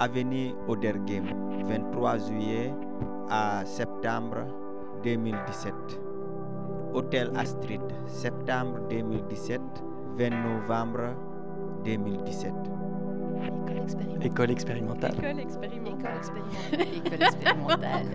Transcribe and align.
Avenue 0.00 0.54
Odergem, 0.66 1.28
23 1.68 2.16
juillet 2.24 2.72
à 3.28 3.62
septembre 3.66 4.46
2017. 5.04 5.74
Hôtel 6.94 7.30
Astrid, 7.36 7.82
septembre 8.06 8.80
2017, 8.88 9.60
20 10.16 10.30
novembre 10.30 11.14
2017. 11.84 12.50
École 14.22 14.50
expérimentale. 14.50 15.12
École 15.20 15.40
expérimentale. 15.40 16.20
École 16.72 17.22
expérimentale. 17.22 18.06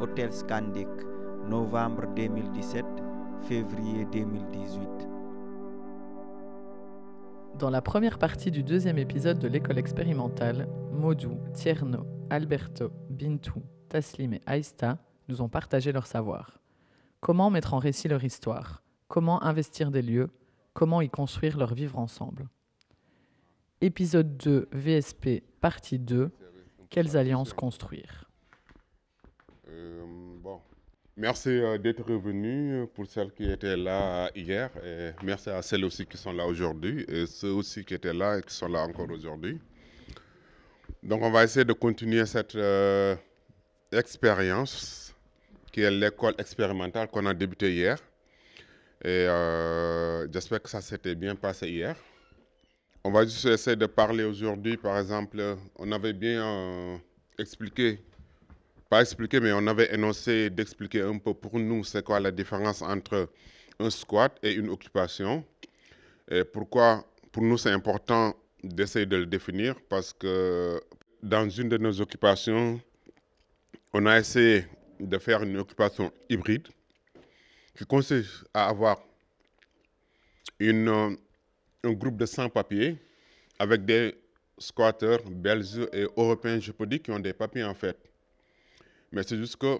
Hôtel 0.00 0.32
Scandic, 0.32 0.88
novembre 1.50 2.06
2017, 2.14 2.84
février 3.48 4.06
2018. 4.12 5.03
Dans 7.58 7.70
la 7.70 7.80
première 7.80 8.18
partie 8.18 8.50
du 8.50 8.64
deuxième 8.64 8.98
épisode 8.98 9.38
de 9.38 9.46
l'école 9.46 9.78
expérimentale, 9.78 10.68
Modou, 10.90 11.38
Tierno, 11.52 12.04
Alberto, 12.28 12.90
Bintou, 13.10 13.62
Taslim 13.88 14.34
et 14.34 14.42
Aïsta 14.44 14.98
nous 15.28 15.40
ont 15.40 15.48
partagé 15.48 15.92
leur 15.92 16.06
savoir. 16.06 16.58
Comment 17.20 17.50
mettre 17.50 17.72
en 17.74 17.78
récit 17.78 18.08
leur 18.08 18.24
histoire? 18.24 18.82
Comment 19.06 19.42
investir 19.44 19.92
des 19.92 20.02
lieux? 20.02 20.30
Comment 20.72 21.00
y 21.00 21.08
construire 21.08 21.56
leur 21.56 21.74
vivre 21.74 21.98
ensemble? 21.98 22.48
Épisode 23.80 24.36
2 24.36 24.68
VSP, 24.72 25.44
partie 25.60 26.00
2 26.00 26.32
Quelles 26.90 27.16
alliances 27.16 27.52
construire? 27.52 28.28
Euh. 29.68 30.23
Merci 31.16 31.48
euh, 31.50 31.78
d'être 31.78 32.02
revenu 32.02 32.86
pour 32.92 33.06
celles 33.06 33.30
qui 33.32 33.48
étaient 33.48 33.76
là 33.76 34.30
hier 34.34 34.68
et 34.84 35.10
merci 35.22 35.48
à 35.48 35.62
celles 35.62 35.84
aussi 35.84 36.04
qui 36.06 36.16
sont 36.16 36.32
là 36.32 36.44
aujourd'hui 36.44 37.04
et 37.06 37.26
ceux 37.26 37.52
aussi 37.52 37.84
qui 37.84 37.94
étaient 37.94 38.12
là 38.12 38.38
et 38.38 38.42
qui 38.42 38.52
sont 38.52 38.66
là 38.66 38.80
encore 38.82 39.08
aujourd'hui. 39.08 39.60
Donc 41.04 41.22
on 41.22 41.30
va 41.30 41.44
essayer 41.44 41.64
de 41.64 41.72
continuer 41.72 42.26
cette 42.26 42.56
euh, 42.56 43.14
expérience 43.92 45.14
qui 45.70 45.82
est 45.82 45.90
l'école 45.90 46.34
expérimentale 46.38 47.08
qu'on 47.08 47.26
a 47.26 47.34
débutée 47.34 47.72
hier. 47.72 47.98
Et 49.04 49.26
euh, 49.28 50.26
j'espère 50.32 50.62
que 50.62 50.68
ça 50.68 50.80
s'était 50.80 51.14
bien 51.14 51.36
passé 51.36 51.68
hier. 51.68 51.94
On 53.04 53.10
va 53.12 53.24
juste 53.24 53.44
essayer 53.44 53.76
de 53.76 53.86
parler 53.86 54.24
aujourd'hui, 54.24 54.76
par 54.78 54.98
exemple, 54.98 55.56
on 55.76 55.92
avait 55.92 56.14
bien 56.14 56.42
euh, 56.42 56.96
expliqué 57.38 58.00
pas 58.94 59.00
expliqué, 59.00 59.40
mais 59.40 59.52
on 59.52 59.66
avait 59.66 59.92
énoncé 59.92 60.50
d'expliquer 60.50 61.00
un 61.02 61.18
peu 61.18 61.34
pour 61.34 61.58
nous 61.58 61.82
c'est 61.82 62.04
quoi 62.04 62.20
la 62.20 62.30
différence 62.30 62.80
entre 62.80 63.28
un 63.80 63.90
squat 63.90 64.38
et 64.40 64.52
une 64.52 64.68
occupation. 64.68 65.44
Et 66.30 66.44
pourquoi 66.44 67.04
pour 67.32 67.42
nous 67.42 67.58
c'est 67.58 67.72
important 67.72 68.36
d'essayer 68.62 69.04
de 69.04 69.16
le 69.16 69.26
définir 69.26 69.74
parce 69.88 70.12
que 70.12 70.80
dans 71.24 71.48
une 71.50 71.68
de 71.70 71.76
nos 71.76 72.00
occupations, 72.00 72.80
on 73.92 74.06
a 74.06 74.20
essayé 74.20 74.64
de 75.00 75.18
faire 75.18 75.42
une 75.42 75.56
occupation 75.56 76.12
hybride 76.28 76.68
qui 77.76 77.84
consiste 77.86 78.44
à 78.54 78.68
avoir 78.68 79.02
une, 80.60 80.88
euh, 80.88 81.16
un 81.82 81.92
groupe 81.94 82.16
de 82.16 82.26
100 82.26 82.48
papiers 82.48 82.96
avec 83.58 83.84
des 83.84 84.14
squatteurs 84.56 85.28
belges 85.28 85.80
et 85.92 86.06
européens, 86.16 86.60
je 86.60 86.70
peux 86.70 86.86
dire, 86.86 87.02
qui 87.02 87.10
ont 87.10 87.18
des 87.18 87.32
papiers 87.32 87.64
en 87.64 87.74
fait. 87.74 88.13
Mais 89.14 89.22
c'est 89.22 89.36
juste 89.36 89.56
que 89.56 89.78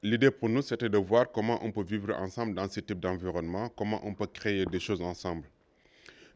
l'idée 0.00 0.30
pour 0.30 0.48
nous, 0.48 0.62
c'était 0.62 0.88
de 0.88 0.98
voir 0.98 1.32
comment 1.32 1.58
on 1.64 1.72
peut 1.72 1.82
vivre 1.82 2.14
ensemble 2.14 2.54
dans 2.54 2.68
ce 2.70 2.78
type 2.78 3.00
d'environnement, 3.00 3.68
comment 3.70 4.00
on 4.06 4.14
peut 4.14 4.28
créer 4.28 4.64
des 4.66 4.78
choses 4.78 5.02
ensemble. 5.02 5.48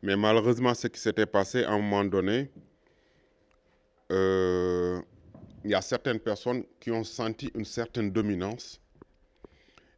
Mais 0.03 0.17
malheureusement, 0.17 0.75
ce 0.75 0.89
qui 0.89 0.99
s'était 0.99 1.27
passé 1.27 1.63
à 1.63 1.71
un 1.71 1.79
moment 1.79 2.05
donné, 2.05 2.51
euh, 4.11 5.01
il 5.65 5.71
y 5.71 5.75
a 5.75 5.81
certaines 5.81 6.19
personnes 6.19 6.65
qui 6.81 6.91
ont 6.91 7.05
senti 7.05 7.49
une 7.55 7.65
certaine 7.65 8.11
dominance. 8.11 8.81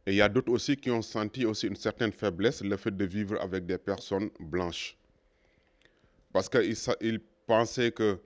Et 0.05 0.11
il 0.11 0.15
y 0.17 0.21
a 0.21 0.29
d'autres 0.29 0.51
aussi 0.51 0.77
qui 0.77 0.91
ont 0.91 1.01
senti 1.01 1.45
aussi 1.47 1.65
une 1.65 1.75
certaine 1.75 2.11
faiblesse, 2.11 2.61
le 2.61 2.77
fait 2.77 2.95
de 2.95 3.05
vivre 3.05 3.41
avec 3.41 3.65
des 3.65 3.79
personnes 3.79 4.29
blanches. 4.39 4.95
Parce 6.31 6.47
qu'ils 6.47 6.75
ils 7.01 7.19
pensaient 7.47 7.91
que 7.91 8.19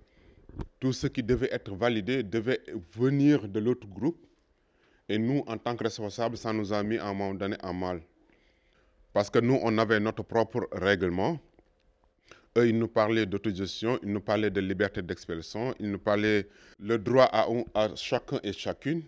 tout 0.80 0.94
ce 0.94 1.08
qui 1.08 1.24
devait 1.24 1.50
être 1.52 1.74
validé 1.74 2.24
devait 2.24 2.62
venir 2.94 3.48
de 3.48 3.60
l'autre 3.60 3.88
groupe. 3.88 4.26
Et 5.08 5.18
nous, 5.18 5.44
en 5.48 5.58
tant 5.58 5.76
que 5.76 5.84
responsables, 5.84 6.38
ça 6.38 6.52
nous 6.52 6.74
a 6.74 6.84
mis 6.84 6.98
à 6.98 7.06
un 7.08 7.14
moment 7.14 7.34
donné 7.34 7.58
en 7.64 7.74
mal. 7.74 8.02
Parce 9.14 9.30
que 9.30 9.40
nous, 9.40 9.60
on 9.62 9.78
avait 9.78 10.00
notre 10.00 10.24
propre 10.24 10.68
règlement. 10.72 11.40
Eux, 12.58 12.70
ils 12.70 12.78
nous 12.78 12.88
parlaient 12.88 13.26
d'autogestion, 13.26 14.00
ils 14.02 14.12
nous 14.12 14.22
parlaient 14.22 14.50
de 14.50 14.62
liberté 14.62 15.02
d'expression, 15.02 15.76
ils 15.80 15.92
nous 15.92 16.00
parlaient 16.00 16.48
le 16.80 16.98
droit 16.98 17.26
à, 17.32 17.48
à 17.74 17.96
chacun 17.96 18.40
et 18.44 18.54
chacune. 18.54 19.04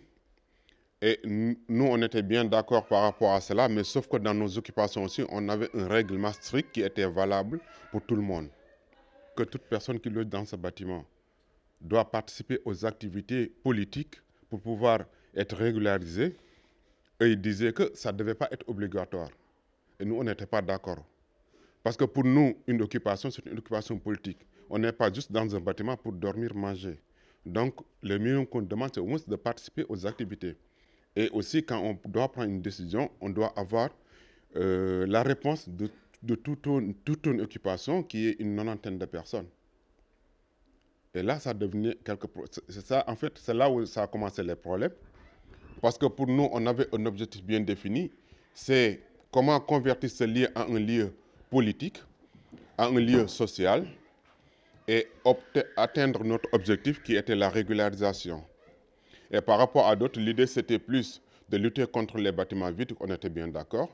Et 1.02 1.20
nous, 1.24 1.86
on 1.86 2.02
était 2.02 2.24
bien 2.24 2.44
d'accord 2.44 2.88
par 2.88 3.04
rapport 3.04 3.34
à 3.34 3.42
cela, 3.42 3.70
mais 3.70 3.84
sauf 3.84 4.08
que 4.08 4.18
dans 4.18 4.34
nos 4.34 4.58
occupations 4.58 5.04
aussi, 5.04 5.24
on 5.30 5.48
avait 5.48 5.70
un 5.76 5.88
règlement 5.88 6.34
strict 6.34 6.72
qui 6.72 6.82
était 6.82 7.06
valable 7.06 7.60
pour 7.92 8.02
tout 8.02 8.16
le 8.16 8.22
monde. 8.22 8.50
Que 9.36 9.44
toute 9.44 9.64
personne 9.64 10.00
qui 10.00 10.10
loge 10.10 10.26
dans 10.26 10.46
ce 10.46 10.56
bâtiment 10.56 11.06
doit 11.82 12.10
participer 12.10 12.60
aux 12.66 12.86
activités 12.86 13.48
politiques 13.64 14.16
pour 14.50 14.60
pouvoir 14.62 15.06
être 15.36 15.56
régularisé. 15.56 16.36
Et 17.20 17.28
ils 17.28 17.42
disaient 17.42 17.74
que 17.74 17.92
ça 17.94 18.12
ne 18.12 18.18
devait 18.18 18.36
pas 18.36 18.48
être 18.52 18.68
obligatoire. 18.68 19.30
Et 20.00 20.06
nous, 20.06 20.16
on 20.16 20.24
n'était 20.24 20.46
pas 20.46 20.62
d'accord. 20.62 21.04
Parce 21.84 21.98
que 21.98 22.06
pour 22.06 22.24
nous, 22.24 22.56
une 22.68 22.82
occupation, 22.82 23.32
c'est 23.32 23.46
une 23.46 23.58
occupation 23.58 23.98
politique. 23.98 24.40
On 24.70 24.78
n'est 24.78 24.92
pas 24.92 25.12
juste 25.12 25.32
dans 25.32 25.56
un 25.56 25.60
bâtiment 25.60 25.96
pour 25.98 26.12
dormir, 26.12 26.54
manger. 26.54 27.00
Donc, 27.46 27.76
le 28.04 28.18
minimum 28.18 28.46
qu'on 28.46 28.62
demande, 28.62 28.92
c'est 28.94 29.00
au 29.00 29.06
moins 29.06 29.20
de 29.26 29.36
participer 29.36 29.86
aux 29.88 30.06
activités. 30.06 30.56
Et 31.16 31.30
aussi, 31.30 31.64
quand 31.64 31.80
on 31.80 31.98
doit 32.10 32.32
prendre 32.32 32.50
une 32.50 32.62
décision, 32.62 33.10
on 33.22 33.30
doit 33.30 33.54
avoir 33.58 33.90
euh, 34.56 35.08
la 35.08 35.24
réponse 35.24 35.68
de, 35.70 35.90
toute, 36.36 36.66
une, 36.68 36.94
toute 36.94 37.26
une 37.26 37.42
occupation 37.42 38.04
qui 38.04 38.28
est 38.28 38.36
une 38.40 38.54
nonantaine 38.54 39.00
de 39.00 39.06
personnes. 39.06 39.48
Et 41.18 41.24
là, 41.24 41.40
ça 41.40 41.52
devenait 41.52 41.96
quelque 42.06 42.28
C'est 42.70 42.86
ça, 42.86 43.04
en 43.08 43.16
fait, 43.16 43.34
c'est 43.38 43.54
là 43.56 43.68
où 43.72 43.84
ça 43.88 44.04
a 44.04 44.08
commencé 44.08 44.44
les 44.44 44.56
problèmes. 44.56 44.92
Parce 45.82 45.98
que 45.98 46.06
pour 46.06 46.28
nous, 46.28 46.48
on 46.52 46.66
avait 46.68 46.88
un 46.94 47.06
objectif 47.08 47.44
bien 47.44 47.60
défini. 47.60 48.12
C'est 48.54 49.02
comment 49.32 49.60
convertir 49.60 50.12
ce 50.12 50.26
lieu 50.26 50.48
en 50.56 50.76
un 50.76 50.80
lieu 50.80 51.12
politique, 51.50 52.04
en 52.78 52.96
un 52.96 53.00
lieu 53.00 53.28
social, 53.28 53.88
et 54.88 55.08
atteindre 55.76 56.24
notre 56.24 56.50
objectif 56.54 57.02
qui 57.02 57.16
était 57.16 57.36
la 57.36 57.50
régularisation. 57.50 58.44
Et 59.32 59.42
par 59.42 59.58
rapport 59.58 59.88
à 59.88 59.96
d'autres, 59.96 60.20
l'idée 60.20 60.46
c'était 60.46 60.80
plus 60.80 61.20
de 61.50 61.58
lutter 61.58 61.88
contre 61.88 62.18
les 62.20 62.32
bâtiments 62.32 62.72
vides, 62.72 62.94
on 63.00 63.08
était 63.08 63.30
bien 63.30 63.48
d'accord. 63.48 63.90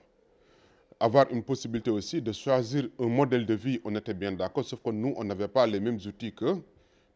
Avoir 1.00 1.32
une 1.32 1.44
possibilité 1.44 1.90
aussi 1.90 2.22
de 2.22 2.32
choisir 2.34 2.90
un 3.00 3.08
modèle 3.08 3.46
de 3.46 3.54
vie, 3.54 3.80
on 3.86 3.96
était 3.96 4.14
bien 4.14 4.34
d'accord, 4.34 4.66
sauf 4.66 4.82
que 4.84 4.90
nous, 4.92 5.14
on 5.18 5.24
n'avait 5.24 5.48
pas 5.48 5.66
les 5.66 5.80
mêmes 5.80 6.00
outils 6.06 6.34
qu'eux 6.34 6.62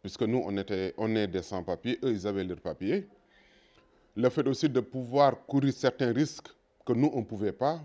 puisque 0.01 0.23
nous, 0.23 0.41
on, 0.45 0.55
était, 0.57 0.93
on 0.97 1.15
est 1.15 1.27
des 1.27 1.41
sans-papiers, 1.41 1.99
eux, 2.03 2.11
ils 2.11 2.27
avaient 2.27 2.43
leurs 2.43 2.61
papiers. 2.61 3.07
Le 4.15 4.29
fait 4.29 4.47
aussi 4.47 4.69
de 4.69 4.79
pouvoir 4.79 5.45
courir 5.45 5.73
certains 5.73 6.11
risques 6.11 6.47
que 6.85 6.93
nous, 6.93 7.11
on 7.13 7.19
ne 7.19 7.25
pouvait 7.25 7.51
pas, 7.51 7.81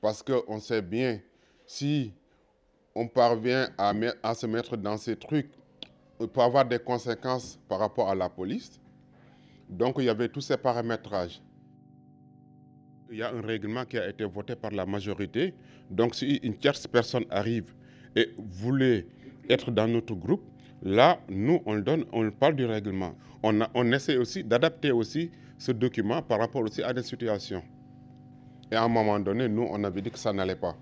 parce 0.00 0.22
qu'on 0.22 0.60
sait 0.60 0.82
bien, 0.82 1.20
si 1.66 2.12
on 2.94 3.08
parvient 3.08 3.68
à, 3.76 3.92
à, 4.22 4.34
se 4.34 4.46
mettre 4.46 4.76
dans 4.76 4.96
ces 4.96 5.16
trucs, 5.16 5.50
il 6.20 6.28
peut 6.28 6.40
avoir 6.40 6.64
des 6.64 6.78
conséquences 6.78 7.58
par 7.68 7.78
rapport 7.80 8.08
à 8.08 8.14
la 8.14 8.28
police. 8.28 8.80
Donc, 9.68 9.96
il 9.98 10.04
y 10.04 10.08
avait 10.08 10.28
tous 10.28 10.40
ces 10.40 10.56
paramétrages. 10.56 11.42
Il 13.10 13.18
y 13.18 13.22
a 13.22 13.32
un 13.32 13.40
règlement 13.40 13.84
qui 13.84 13.98
a 13.98 14.08
été 14.08 14.24
voté 14.24 14.56
par 14.56 14.70
la 14.70 14.86
majorité. 14.86 15.54
Donc, 15.90 16.14
si 16.14 16.36
une 16.36 16.56
tierce 16.56 16.86
personne 16.86 17.24
arrive 17.30 17.74
et 18.14 18.30
voulait 18.38 19.06
être 19.48 19.70
dans 19.70 19.86
notre 19.86 20.14
groupe, 20.14 20.42
Là, 20.86 21.18
nous, 21.28 21.60
on, 21.66 21.78
donne, 21.80 22.04
on 22.12 22.30
parle 22.30 22.54
du 22.54 22.64
règlement. 22.64 23.12
On, 23.42 23.92
essaie 23.92 24.16
aussi 24.18 24.44
d'adapter 24.44 24.92
aussi 24.92 25.32
ce 25.58 25.72
document 25.72 26.22
par 26.22 26.38
rapport 26.38 26.62
aussi 26.62 26.80
à 26.80 26.92
des 26.92 27.02
situations. 27.02 27.60
Et 28.70 28.76
à 28.76 28.84
un 28.84 28.88
moment 28.88 29.18
donné, 29.18 29.48
nous, 29.48 29.66
on 29.68 29.82
avait 29.82 30.00
dit 30.00 30.12
que 30.12 30.18
ça 30.18 30.32
n'allait 30.32 30.54
pas. 30.54 30.76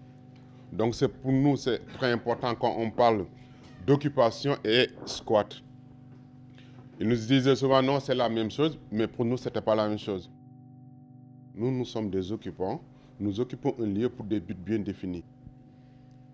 Donc, 0.70 0.94
pour 1.22 1.32
nous, 1.32 1.56
c'est 1.56 1.78
très 1.94 2.12
important 2.12 2.54
quand 2.54 2.74
on 2.76 2.90
parle 2.90 3.24
d'occupation 3.86 4.58
et 4.62 4.90
squat. 5.06 5.62
Ils 7.00 7.08
nous 7.08 7.16
disaient 7.16 7.56
souvent, 7.56 7.80
non, 7.82 7.98
c'est 7.98 8.14
la 8.14 8.28
même 8.28 8.50
chose, 8.50 8.78
mais 8.92 9.06
pour 9.06 9.24
nous, 9.24 9.38
ce 9.38 9.48
n'était 9.48 9.62
pas 9.62 9.74
la 9.74 9.88
même 9.88 9.98
chose. 9.98 10.30
Nous, 11.54 11.70
nous 11.70 11.86
sommes 11.86 12.10
des 12.10 12.30
occupants. 12.30 12.82
Nous 13.18 13.40
occupons 13.40 13.74
un 13.80 13.86
lieu 13.86 14.10
pour 14.10 14.26
des 14.26 14.40
buts 14.40 14.52
bien 14.52 14.80
définis. 14.80 15.24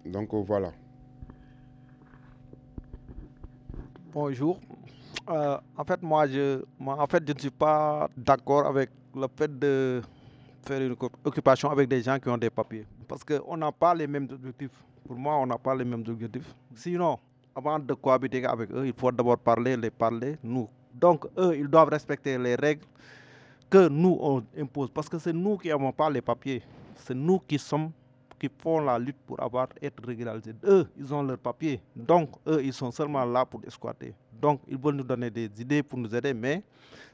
Donc, 0.04 0.34
voilà. 0.34 0.72
Bonjour. 4.12 4.58
Euh, 5.28 5.56
en 5.76 5.84
fait, 5.84 6.02
moi 6.02 6.26
je, 6.26 6.64
moi, 6.80 7.00
en 7.00 7.06
fait, 7.06 7.22
je 7.24 7.32
ne 7.32 7.38
suis 7.38 7.50
pas 7.50 8.08
d'accord 8.16 8.66
avec 8.66 8.90
le 9.14 9.26
fait 9.36 9.56
de 9.56 10.02
faire 10.66 10.82
une 10.82 10.96
occupation 11.24 11.70
avec 11.70 11.88
des 11.88 12.02
gens 12.02 12.18
qui 12.18 12.28
ont 12.28 12.36
des 12.36 12.50
papiers. 12.50 12.86
Parce 13.06 13.22
qu'on 13.22 13.56
n'a 13.56 13.70
pas 13.70 13.94
les 13.94 14.08
mêmes 14.08 14.26
objectifs. 14.32 14.72
Pour 15.06 15.16
moi, 15.16 15.36
on 15.36 15.46
n'a 15.46 15.58
pas 15.58 15.76
les 15.76 15.84
mêmes 15.84 16.02
objectifs. 16.08 16.52
Sinon, 16.74 17.20
avant 17.54 17.78
de 17.78 17.94
cohabiter 17.94 18.44
avec 18.44 18.72
eux, 18.72 18.84
il 18.84 18.92
faut 18.92 19.12
d'abord 19.12 19.38
parler, 19.38 19.76
les 19.76 19.90
parler, 19.90 20.36
nous. 20.42 20.68
Donc, 20.92 21.26
eux, 21.38 21.56
ils 21.56 21.68
doivent 21.68 21.90
respecter 21.90 22.36
les 22.36 22.56
règles 22.56 22.84
que 23.70 23.88
nous, 23.88 24.18
on 24.20 24.42
impose. 24.58 24.90
Parce 24.90 25.08
que 25.08 25.20
c'est 25.20 25.32
nous 25.32 25.56
qui 25.56 25.68
n'avons 25.68 25.92
pas 25.92 26.10
les 26.10 26.20
papiers. 26.20 26.62
C'est 26.96 27.14
nous 27.14 27.38
qui 27.38 27.60
sommes 27.60 27.92
qui 28.40 28.48
font 28.58 28.80
la 28.80 28.98
lutte 28.98 29.18
pour 29.26 29.40
avoir 29.40 29.68
être 29.82 30.02
régularisés. 30.04 30.54
Eux, 30.64 30.88
ils 30.96 31.12
ont 31.12 31.22
leurs 31.22 31.38
papiers. 31.38 31.80
Donc, 31.94 32.30
eux, 32.46 32.64
ils 32.64 32.72
sont 32.72 32.90
seulement 32.90 33.24
là 33.24 33.44
pour 33.44 33.60
exploiter. 33.64 34.14
Donc, 34.40 34.62
ils 34.66 34.78
veulent 34.78 34.94
nous 34.94 35.04
donner 35.04 35.30
des 35.30 35.44
idées 35.60 35.82
pour 35.82 35.98
nous 35.98 36.12
aider, 36.14 36.32
mais 36.32 36.62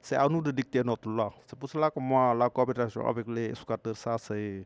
c'est 0.00 0.14
à 0.14 0.28
nous 0.28 0.40
de 0.40 0.52
dicter 0.52 0.84
notre 0.84 1.08
loi. 1.08 1.34
C'est 1.44 1.58
pour 1.58 1.68
cela 1.68 1.90
que 1.90 1.98
moi, 1.98 2.32
la 2.32 2.48
coopération 2.48 3.06
avec 3.06 3.26
les 3.26 3.54
squatteurs, 3.56 3.96
ça, 3.96 4.16
c'est. 4.18 4.64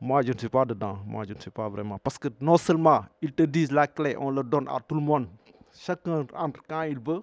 Moi, 0.00 0.22
je 0.22 0.32
ne 0.32 0.38
suis 0.38 0.48
pas 0.48 0.64
dedans. 0.64 0.98
Moi, 1.06 1.24
je 1.28 1.34
ne 1.34 1.38
suis 1.38 1.50
pas 1.50 1.68
vraiment. 1.68 1.98
Parce 1.98 2.18
que 2.18 2.28
non 2.40 2.56
seulement 2.56 3.04
ils 3.20 3.32
te 3.32 3.42
disent 3.44 3.70
la 3.70 3.86
clé, 3.86 4.16
on 4.18 4.30
le 4.30 4.42
donne 4.42 4.66
à 4.68 4.80
tout 4.80 4.94
le 4.96 5.00
monde. 5.00 5.28
Chacun 5.78 6.26
entre 6.34 6.60
quand 6.66 6.82
il 6.82 6.98
veut. 6.98 7.22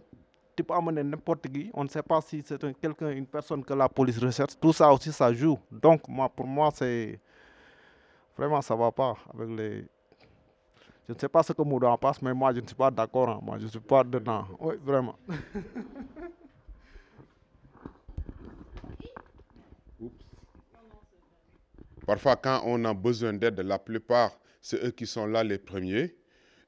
Tu 0.56 0.64
peux 0.64 0.74
amener 0.74 1.04
n'importe 1.04 1.48
qui. 1.50 1.72
On 1.74 1.84
ne 1.84 1.90
sait 1.90 2.04
pas 2.04 2.22
si 2.22 2.42
c'est 2.46 2.60
quelqu'un, 2.80 3.10
une 3.12 3.26
personne 3.26 3.64
que 3.64 3.74
la 3.74 3.88
police 3.90 4.18
recherche. 4.20 4.54
Tout 4.60 4.74
ça 4.74 4.92
aussi, 4.92 5.12
ça 5.12 5.34
joue. 5.34 5.58
Donc, 5.72 6.08
moi, 6.08 6.30
pour 6.30 6.46
moi, 6.46 6.70
c'est. 6.74 7.20
Vraiment, 8.40 8.62
ça 8.62 8.74
ne 8.74 8.80
va 8.80 8.90
pas 8.90 9.18
avec 9.34 9.50
les. 9.50 9.86
Je 11.10 11.14
ne 11.14 11.20
sais 11.20 11.28
pas 11.28 11.44
ce 11.44 11.52
que 11.52 11.62
Moudou 11.62 11.88
en 11.88 11.98
passe, 11.98 12.22
mais 12.22 12.34
moi, 12.34 12.54
je 12.54 12.62
ne 12.62 12.66
suis 12.66 12.74
pas 12.74 12.90
d'accord. 12.90 13.28
Hein. 13.28 13.42
Moi, 13.44 13.58
je 13.60 13.66
ne 13.66 13.70
suis 13.70 13.82
pas 13.82 14.02
dedans. 14.02 14.48
Oui, 14.62 14.76
vraiment. 14.82 15.20
Parfois, 22.08 22.38
quand 22.38 22.62
on 22.64 22.86
a 22.86 22.94
besoin 22.94 23.34
d'aide, 23.34 23.60
la 23.60 23.78
plupart, 23.78 24.40
c'est 24.62 24.82
eux 24.86 24.92
qui 24.92 25.06
sont 25.06 25.26
là 25.26 25.44
les 25.44 25.58
premiers. 25.58 26.16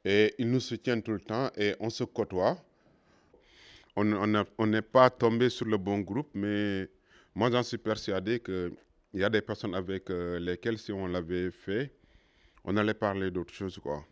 Et 0.03 0.35
ils 0.39 0.51
nous 0.51 0.59
soutiennent 0.59 1.01
tout 1.01 1.13
le 1.13 1.21
temps 1.21 1.51
et 1.55 1.73
on 1.79 1.89
se 1.89 2.03
côtoie. 2.03 2.57
On 3.95 4.67
n'est 4.67 4.81
pas 4.81 5.09
tombé 5.09 5.49
sur 5.49 5.67
le 5.67 5.77
bon 5.77 5.99
groupe, 5.99 6.31
mais 6.33 6.89
moi, 7.33 7.49
j'en 7.49 7.63
suis 7.63 7.77
persuadé 7.77 8.41
qu'il 9.11 9.19
y 9.19 9.23
a 9.23 9.29
des 9.29 9.41
personnes 9.41 9.75
avec 9.75 10.09
euh, 10.09 10.39
lesquelles, 10.39 10.77
si 10.79 10.91
on 10.91 11.05
l'avait 11.07 11.51
fait, 11.51 11.93
on 12.63 12.75
allait 12.77 12.93
parler 12.93 13.29
d'autres 13.29 13.53
choses. 13.53 13.77
Quoi. 13.79 14.05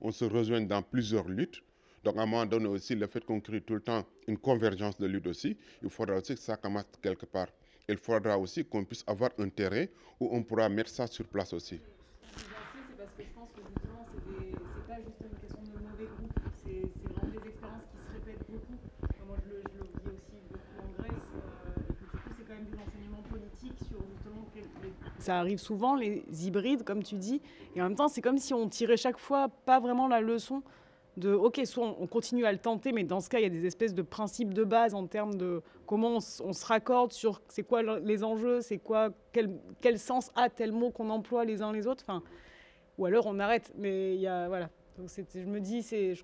On 0.00 0.10
se 0.10 0.24
rejoint 0.24 0.60
dans 0.62 0.82
plusieurs 0.82 1.28
luttes. 1.28 1.62
Donc, 2.02 2.16
à 2.16 2.22
un 2.22 2.26
moment 2.26 2.46
donné 2.46 2.66
aussi, 2.68 2.94
le 2.94 3.06
fait 3.06 3.24
qu'on 3.24 3.40
crée 3.40 3.60
tout 3.60 3.74
le 3.74 3.80
temps 3.80 4.06
une 4.28 4.38
convergence 4.38 4.96
de 4.98 5.06
luttes 5.06 5.26
aussi, 5.26 5.56
il 5.82 5.90
faudra 5.90 6.16
aussi 6.16 6.34
que 6.34 6.40
ça 6.40 6.56
commence 6.56 6.84
quelque 7.02 7.26
part. 7.26 7.48
Il 7.88 7.96
faudra 7.98 8.38
aussi 8.38 8.64
qu'on 8.64 8.84
puisse 8.84 9.04
avoir 9.06 9.30
un 9.38 9.48
terrain 9.48 9.86
où 10.20 10.28
on 10.34 10.42
pourra 10.42 10.68
mettre 10.68 10.90
ça 10.90 11.06
sur 11.06 11.26
place 11.26 11.52
aussi. 11.52 11.80
C'est 11.80 12.96
parce 12.96 13.12
que 13.16 13.22
je 13.24 13.32
pense 13.34 13.50
que 13.52 13.60
justement, 13.60 14.06
c'est 14.12 14.86
pas 14.86 14.96
juste 14.98 15.20
une 15.20 15.38
question 15.38 15.62
de 15.62 15.78
mauvais 15.84 16.06
groupe, 16.16 16.32
c'est 16.64 16.88
vraiment 17.04 17.28
des 17.28 17.42
expériences 17.48 17.84
qui 17.92 17.98
se 18.00 18.12
répètent 18.14 18.46
beaucoup. 18.48 18.78
Moi, 19.26 19.36
je 19.44 19.50
le, 19.50 19.62
je 19.66 19.78
le 19.78 19.84
vis 19.84 20.10
aussi 20.16 20.38
beaucoup 20.48 20.78
en 20.86 20.90
Grèce, 21.02 21.26
euh, 21.34 21.90
et 21.90 21.94
que 21.98 22.04
du 22.06 22.18
coup, 22.22 22.30
c'est 22.38 22.46
quand 22.46 22.54
même 22.54 22.70
des 22.70 22.78
enseignements 22.78 23.24
politiques 23.26 23.78
sur 23.90 23.98
justement. 24.14 24.46
que 24.54 24.60
les- 24.82 24.94
Ça 25.26 25.40
arrive 25.40 25.58
souvent, 25.58 25.96
les 25.96 26.22
hybrides, 26.46 26.84
comme 26.84 27.02
tu 27.02 27.16
dis, 27.16 27.42
et 27.74 27.82
en 27.82 27.88
même 27.88 27.96
temps, 27.96 28.06
c'est 28.06 28.20
comme 28.20 28.38
si 28.38 28.54
on 28.54 28.68
tirait 28.68 28.96
chaque 28.96 29.18
fois 29.18 29.48
pas 29.48 29.80
vraiment 29.80 30.06
la 30.06 30.20
leçon 30.20 30.62
de 31.16 31.32
ok, 31.32 31.62
soit 31.64 31.84
on 31.84 31.96
on 32.02 32.06
continue 32.06 32.44
à 32.44 32.52
le 32.52 32.58
tenter, 32.58 32.92
mais 32.92 33.02
dans 33.02 33.18
ce 33.18 33.28
cas, 33.28 33.40
il 33.40 33.42
y 33.42 33.46
a 33.46 33.50
des 33.50 33.66
espèces 33.66 33.92
de 33.92 34.02
principes 34.02 34.54
de 34.54 34.62
base 34.62 34.94
en 34.94 35.08
termes 35.08 35.34
de 35.34 35.62
comment 35.84 36.18
on, 36.18 36.20
se 36.20 36.66
raccorde 36.66 37.12
sur 37.12 37.40
c'est 37.48 37.64
quoi 37.64 37.82
le- 37.82 37.98
les 37.98 38.22
enjeux, 38.22 38.60
c'est 38.60 38.78
quoi 38.78 39.10
quel, 39.32 39.50
quel 39.80 39.98
sens 39.98 40.30
a 40.36 40.48
tel 40.48 40.70
mot 40.70 40.90
qu'on 40.92 41.10
emploie 41.10 41.44
les 41.44 41.60
uns 41.60 41.72
les 41.72 41.88
autres. 41.88 42.04
Enfin, 42.06 42.22
ou 42.96 43.06
alors 43.06 43.26
on 43.26 43.40
arrête. 43.40 43.72
Mais 43.76 44.14
il 44.14 44.20
y 44.20 44.28
a 44.28 44.46
voilà. 44.46 44.70
Donc 44.96 45.10
je 45.34 45.40
me 45.40 45.58
dis 45.58 45.82
c'est 45.82 46.14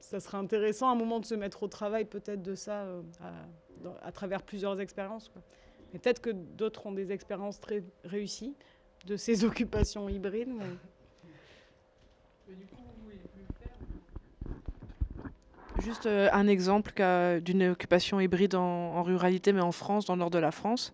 ça 0.00 0.18
serait 0.18 0.38
intéressant 0.38 0.88
à 0.88 0.92
un 0.92 0.96
moment 0.96 1.20
de 1.20 1.26
se 1.26 1.34
mettre 1.34 1.62
au 1.62 1.68
travail 1.68 2.06
peut-être 2.06 2.40
de 2.40 2.54
ça 2.54 2.84
euh, 2.84 3.02
à, 4.02 4.12
travers 4.12 4.42
plusieurs 4.42 4.80
expériences. 4.80 5.30
Mais 5.92 5.98
peut-être 5.98 6.20
que 6.20 6.30
d'autres 6.30 6.86
ont 6.86 6.92
des 6.92 7.12
expériences 7.12 7.60
très 7.60 7.82
réussies 8.04 8.54
de 9.06 9.16
ces 9.16 9.44
occupations 9.44 10.08
hybrides. 10.08 10.48
mais- 10.48 10.64
Juste 15.82 16.04
euh, 16.06 16.28
un 16.32 16.46
exemple 16.46 16.92
d'une 17.42 17.62
occupation 17.70 18.20
hybride 18.20 18.54
en, 18.54 18.60
en 18.96 19.02
ruralité, 19.02 19.52
mais 19.52 19.62
en 19.62 19.72
France, 19.72 20.04
dans 20.04 20.14
le 20.14 20.18
nord 20.18 20.30
de 20.30 20.38
la 20.38 20.50
France. 20.50 20.92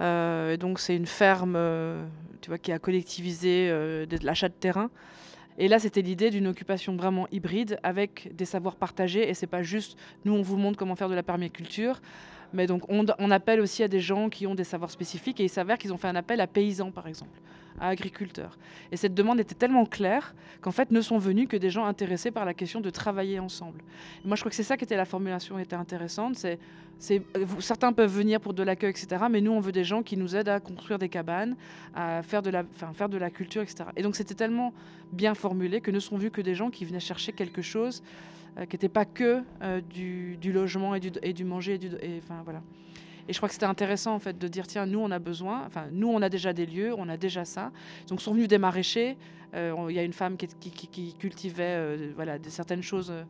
Euh, 0.00 0.52
et 0.52 0.56
donc 0.58 0.80
c'est 0.80 0.94
une 0.94 1.06
ferme, 1.06 1.54
euh, 1.56 2.04
tu 2.42 2.50
vois, 2.50 2.58
qui 2.58 2.70
a 2.72 2.78
collectivisé 2.78 3.68
euh, 3.70 4.06
de 4.06 4.18
l'achat 4.24 4.48
de 4.48 4.54
terrain. 4.54 4.90
Et 5.56 5.66
là, 5.66 5.78
c'était 5.78 6.02
l'idée 6.02 6.30
d'une 6.30 6.46
occupation 6.46 6.94
vraiment 6.94 7.26
hybride 7.32 7.80
avec 7.82 8.30
des 8.36 8.44
savoirs 8.44 8.76
partagés. 8.76 9.28
Et 9.28 9.34
c'est 9.34 9.46
pas 9.48 9.62
juste 9.62 9.96
nous, 10.24 10.34
on 10.34 10.42
vous 10.42 10.56
montre 10.56 10.76
comment 10.78 10.94
faire 10.94 11.08
de 11.08 11.14
la 11.14 11.22
permaculture. 11.24 12.00
Mais 12.52 12.66
donc, 12.66 12.82
on, 12.88 13.30
appelle 13.30 13.60
aussi 13.60 13.82
à 13.82 13.88
des 13.88 14.00
gens 14.00 14.30
qui 14.30 14.46
ont 14.46 14.54
des 14.54 14.64
savoirs 14.64 14.90
spécifiques. 14.90 15.40
Et 15.40 15.44
il 15.44 15.48
s'avère 15.48 15.78
qu'ils 15.78 15.92
ont 15.92 15.98
fait 15.98 16.08
un 16.08 16.16
appel 16.16 16.40
à 16.40 16.46
paysans, 16.46 16.90
par 16.90 17.06
exemple, 17.06 17.38
à 17.78 17.88
agriculteurs. 17.88 18.58
Et 18.90 18.96
cette 18.96 19.14
demande 19.14 19.38
était 19.40 19.54
tellement 19.54 19.84
claire 19.84 20.34
qu'en 20.60 20.70
fait, 20.70 20.90
ne 20.90 21.00
sont 21.00 21.18
venus 21.18 21.48
que 21.48 21.56
des 21.56 21.70
gens 21.70 21.84
intéressés 21.84 22.30
par 22.30 22.44
la 22.44 22.54
question 22.54 22.80
de 22.80 22.90
travailler 22.90 23.38
ensemble. 23.38 23.80
Moi, 24.24 24.36
je 24.36 24.42
crois 24.42 24.50
que 24.50 24.56
c'est 24.56 24.62
ça 24.62 24.76
qui 24.76 24.84
était 24.84 24.96
la 24.96 25.04
formulation 25.04 25.58
était 25.58 25.76
intéressante. 25.76 26.36
C'est, 26.36 26.58
certains 27.60 27.92
peuvent 27.92 28.10
venir 28.10 28.40
pour 28.40 28.54
de 28.54 28.62
l'accueil, 28.62 28.90
etc. 28.90 29.26
Mais 29.30 29.40
nous, 29.40 29.52
on 29.52 29.60
veut 29.60 29.72
des 29.72 29.84
gens 29.84 30.02
qui 30.02 30.16
nous 30.16 30.34
aident 30.34 30.48
à 30.48 30.58
construire 30.58 30.98
des 30.98 31.08
cabanes, 31.08 31.54
à 31.94 32.22
faire 32.22 32.42
de 32.42 32.50
la, 32.50 32.64
faire 32.94 33.08
de 33.08 33.18
la 33.18 33.30
culture, 33.30 33.62
etc. 33.62 33.84
Et 33.96 34.02
donc, 34.02 34.16
c'était 34.16 34.34
tellement 34.34 34.72
bien 35.12 35.34
formulé 35.34 35.80
que 35.80 35.90
ne 35.90 36.00
sont 36.00 36.16
vus 36.16 36.30
que 36.30 36.40
des 36.40 36.54
gens 36.54 36.70
qui 36.70 36.84
venaient 36.84 36.98
chercher 36.98 37.32
quelque 37.32 37.62
chose 37.62 38.02
qui 38.66 38.74
n'était 38.76 38.88
pas 38.88 39.04
que 39.04 39.42
euh, 39.62 39.80
du, 39.80 40.38
logement 40.52 40.94
et 40.94 41.00
du, 41.00 41.44
manger. 41.44 41.74
Et 41.74 41.78
du, 41.78 41.90
enfin, 42.22 42.42
voilà. 42.44 42.62
Et 43.28 43.32
je 43.32 43.38
crois 43.38 43.48
que 43.48 43.52
c'était 43.54 43.66
intéressant 43.66 44.14
en 44.14 44.18
fait 44.18 44.38
de 44.38 44.48
dire 44.48 44.66
tiens 44.66 44.86
nous 44.86 45.00
on 45.00 45.10
a 45.10 45.18
besoin, 45.18 45.62
enfin 45.66 45.86
nous 45.92 46.08
on 46.08 46.22
a 46.22 46.28
déjà 46.30 46.52
des 46.54 46.64
lieux, 46.64 46.94
on 46.96 47.08
a 47.10 47.16
déjà 47.18 47.44
ça. 47.44 47.70
Donc 48.08 48.22
sont 48.22 48.32
venus 48.32 48.48
des 48.48 48.58
maraîchers. 48.58 49.16
Euh, 49.54 49.86
Il 49.90 49.96
y 49.96 49.98
a 49.98 50.02
une 50.02 50.12
femme 50.14 50.36
qui, 50.36 50.46
qui- 50.48 51.14
cultivait 51.18 51.62
euh, 51.76 52.12
voilà 52.16 52.38
certaines 52.48 52.82
choses. 52.82 53.10
euh, 53.10 53.24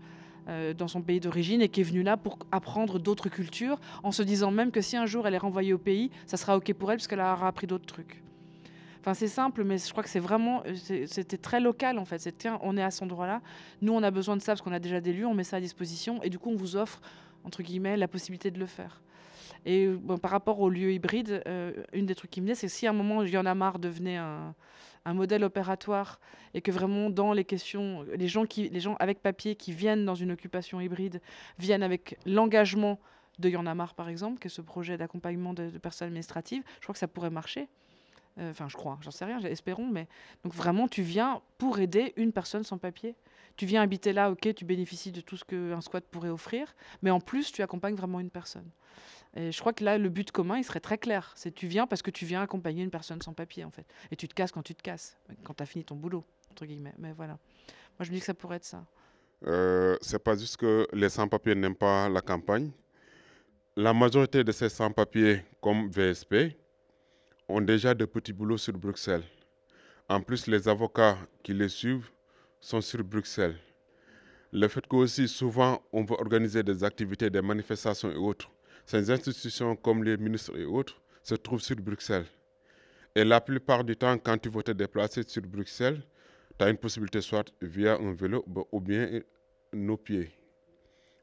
euh, 0.50 0.73
dans 0.73 0.88
son 0.88 1.02
pays 1.02 1.20
d'origine 1.20 1.61
et 1.61 1.68
qui 1.68 1.82
est 1.82 1.85
venue 1.85 2.02
là 2.02 2.16
pour 2.16 2.38
apprendre 2.50 2.99
d'autres 2.99 3.28
cultures 3.28 3.78
en 4.02 4.12
se 4.12 4.23
disant 4.23 4.50
même 4.50 4.70
que 4.70 4.80
si 4.80 4.97
un 4.97 5.04
jour 5.04 5.26
elle 5.26 5.35
est 5.35 5.38
renvoyée 5.38 5.75
au 5.75 5.78
pays, 5.78 6.11
ça 6.25 6.38
sera 6.38 6.56
ok 6.56 6.73
pour 6.73 6.90
elle 6.90 6.97
parce 6.97 7.06
qu'elle 7.06 7.20
aura 7.20 7.49
appris 7.49 7.66
d'autres 7.66 7.85
trucs. 7.85 8.23
Enfin, 9.00 9.14
c'est 9.14 9.28
simple, 9.28 9.64
mais 9.64 9.78
je 9.78 9.90
crois 9.90 10.02
que 10.02 10.08
c'est 10.08 10.20
vraiment, 10.20 10.62
euh, 10.66 11.06
c'était 11.06 11.36
très 11.36 11.60
local 11.60 11.98
en 11.98 12.04
fait. 12.04 12.18
C'est 12.18 12.36
tiens, 12.36 12.58
on 12.62 12.76
est 12.76 12.82
à 12.82 12.90
cet 12.90 13.02
endroit-là, 13.02 13.40
nous 13.80 13.92
on 13.92 14.02
a 14.02 14.10
besoin 14.10 14.36
de 14.36 14.42
ça 14.42 14.52
parce 14.52 14.62
qu'on 14.62 14.72
a 14.72 14.80
déjà 14.80 15.00
des 15.00 15.12
lieux, 15.12 15.26
on 15.26 15.34
met 15.34 15.44
ça 15.44 15.58
à 15.58 15.60
disposition 15.60 16.22
et 16.22 16.30
du 16.30 16.38
coup 16.38 16.50
on 16.50 16.56
vous 16.56 16.76
offre 16.76 17.00
entre 17.44 17.62
guillemets 17.62 17.96
la 17.96 18.08
possibilité 18.08 18.50
de 18.50 18.58
le 18.58 18.66
faire. 18.66 19.00
Et 19.64 19.86
euh, 19.86 20.16
par 20.16 20.30
rapport 20.30 20.60
aux 20.60 20.70
lieux 20.70 20.92
hybrides, 20.92 21.42
euh, 21.46 21.72
une 21.92 22.06
des 22.06 22.14
trucs 22.14 22.30
qui 22.30 22.40
me 22.40 22.46
venait, 22.46 22.54
c'est 22.54 22.66
que 22.66 22.72
si 22.72 22.86
à 22.86 22.90
un 22.90 22.92
moment 22.92 23.22
il 23.22 23.28
y 23.28 23.32
devenait 23.32 24.16
un, 24.16 24.54
modèle 25.06 25.42
opératoire 25.42 26.20
et 26.52 26.60
que 26.60 26.70
vraiment 26.70 27.08
dans 27.08 27.32
les 27.32 27.44
questions, 27.44 28.04
les 28.14 28.28
gens, 28.28 28.44
qui, 28.44 28.68
les 28.68 28.80
gens 28.80 28.94
avec 29.00 29.22
papier 29.22 29.54
qui 29.54 29.72
viennent 29.72 30.04
dans 30.04 30.14
une 30.14 30.30
occupation 30.30 30.82
hybride 30.82 31.22
viennent 31.58 31.82
avec 31.82 32.18
l'engagement 32.26 32.98
de 33.38 33.48
Y 33.48 33.56
en 33.56 33.64
a 33.64 33.74
marre 33.74 33.94
par 33.94 34.10
exemple, 34.10 34.38
qui 34.38 34.48
est 34.48 34.50
ce 34.50 34.60
projet 34.60 34.98
d'accompagnement 34.98 35.54
de 35.54 35.70
personnes 35.78 36.08
administratives, 36.08 36.62
je 36.76 36.82
crois 36.82 36.92
que 36.92 36.98
ça 36.98 37.08
pourrait 37.08 37.30
marcher. 37.30 37.68
Euh, 38.38 38.50
Enfin, 38.50 38.68
je 38.68 38.76
crois, 38.76 38.99
j'en 39.02 39.11
sais 39.11 39.25
rien, 39.25 39.40
espérons, 39.40 39.87
mais 39.88 40.07
donc 40.45 40.54
vraiment, 40.54 40.88
tu 40.88 41.02
viens 41.02 41.42
pour 41.59 41.78
aider 41.78 42.12
une 42.16 42.33
personne 42.33 42.64
sans 42.64 42.78
papier. 42.78 43.14
Tu 43.57 43.66
viens 43.66 43.83
habiter 43.83 44.12
là, 44.12 44.30
ok, 44.30 44.54
tu 44.54 44.64
bénéficies 44.64 45.11
de 45.11 45.21
tout 45.21 45.37
ce 45.37 45.45
qu'un 45.45 45.80
squat 45.80 46.04
pourrait 46.04 46.28
offrir, 46.28 46.75
mais 47.02 47.11
en 47.11 47.21
plus, 47.21 47.50
tu 47.50 47.62
accompagnes 47.62 47.97
vraiment 47.97 48.21
une 48.21 48.30
personne. 48.30 48.71
Et 49.35 49.52
je 49.52 49.61
crois 49.61 49.73
que 49.73 49.85
là, 49.85 49.99
le 49.99 50.09
but 50.09 50.30
commun, 50.30 50.59
il 50.59 50.64
serait 50.64 50.80
très 50.80 50.99
clair. 50.99 51.33
C'est 51.35 51.52
tu 51.52 51.66
viens 51.66 51.87
parce 51.87 52.02
que 52.02 52.11
tu 52.11 52.25
viens 52.25 52.42
accompagner 52.42 52.83
une 52.83 52.90
personne 52.90 53.21
sans 53.21 53.33
papier, 53.33 53.64
en 53.64 53.71
fait. 53.71 53.87
Et 54.11 54.16
tu 54.16 54.28
te 54.28 54.35
casses 54.35 54.52
quand 54.52 54.62
tu 54.62 54.75
te 54.75 54.83
casses, 54.83 55.18
quand 55.45 55.54
tu 55.54 55.62
as 55.62 55.66
fini 55.66 55.85
ton 55.85 55.97
boulot, 55.97 56.25
entre 56.50 56.64
guillemets. 56.66 56.95
Mais 56.99 57.12
voilà. 57.12 57.38
Moi, 57.99 58.04
je 58.04 58.11
me 58.11 58.14
dis 58.14 58.21
que 58.21 58.26
ça 58.26 58.35
pourrait 58.35 58.57
être 58.57 58.64
ça. 58.64 58.85
Euh, 59.47 59.97
c'est 60.00 60.23
pas 60.23 60.37
juste 60.37 60.57
que 60.57 60.87
les 60.92 61.09
sans-papiers 61.09 61.54
n'aiment 61.54 61.75
pas 61.76 62.09
la 62.09 62.21
campagne. 62.21 62.71
La 63.76 63.92
majorité 63.92 64.42
de 64.42 64.50
ces 64.52 64.68
sans-papiers, 64.68 65.45
comme 65.61 65.88
VSP, 65.90 66.57
ont 67.48 67.60
déjà 67.60 67.94
de 67.94 68.04
petits 68.04 68.32
boulots 68.32 68.58
sur 68.58 68.74
Bruxelles. 68.74 69.24
En 70.08 70.20
plus, 70.20 70.46
les 70.46 70.68
avocats 70.68 71.18
qui 71.42 71.54
les 71.54 71.68
suivent 71.68 72.10
sont 72.60 72.80
sur 72.80 73.02
Bruxelles. 73.02 73.56
Le 74.52 74.68
fait 74.68 74.86
qu'aussi, 74.86 75.28
souvent, 75.28 75.82
on 75.92 76.04
veut 76.04 76.16
organiser 76.18 76.62
des 76.62 76.82
activités, 76.84 77.28
des 77.30 77.42
manifestations 77.42 78.10
et 78.10 78.16
autres, 78.16 78.50
ces 78.86 79.10
institutions 79.10 79.76
comme 79.76 80.02
les 80.02 80.16
ministres 80.16 80.56
et 80.58 80.64
autres 80.64 81.00
se 81.22 81.34
trouvent 81.34 81.60
sur 81.60 81.76
Bruxelles. 81.76 82.26
Et 83.14 83.24
la 83.24 83.40
plupart 83.40 83.84
du 83.84 83.96
temps, 83.96 84.16
quand 84.16 84.38
tu 84.38 84.48
veux 84.48 84.62
te 84.62 84.70
déplacer 84.70 85.22
sur 85.24 85.42
Bruxelles, 85.42 86.02
tu 86.58 86.64
as 86.64 86.70
une 86.70 86.78
possibilité 86.78 87.20
soit 87.20 87.52
via 87.60 87.96
un 87.96 88.12
vélo 88.12 88.44
bah, 88.46 88.62
ou 88.72 88.80
bien 88.80 89.20
nos 89.72 89.96
pieds. 89.96 90.30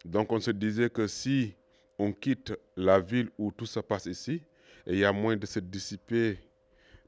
Donc 0.03 0.31
on 0.31 0.39
se 0.39 0.51
disait 0.51 0.89
que 0.89 1.07
si 1.07 1.55
on 1.97 2.11
quitte 2.11 2.53
la 2.75 2.99
ville 2.99 3.29
où 3.37 3.51
tout 3.51 3.65
se 3.65 3.79
passe 3.79 4.05
ici, 4.05 4.43
et 4.87 4.93
il 4.93 4.99
y 4.99 5.05
a 5.05 5.11
moins 5.11 5.35
de 5.35 5.45
se 5.45 5.59
dissiper, 5.59 6.37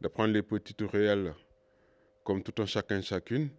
de 0.01 0.07
prendre 0.07 0.34
les 0.34 0.41
petites 0.41 0.81
ruelles 0.81 1.34
comme 2.24 2.43
tout 2.43 2.62
un 2.62 2.65
chacun, 2.65 3.01
chacune. 3.01 3.50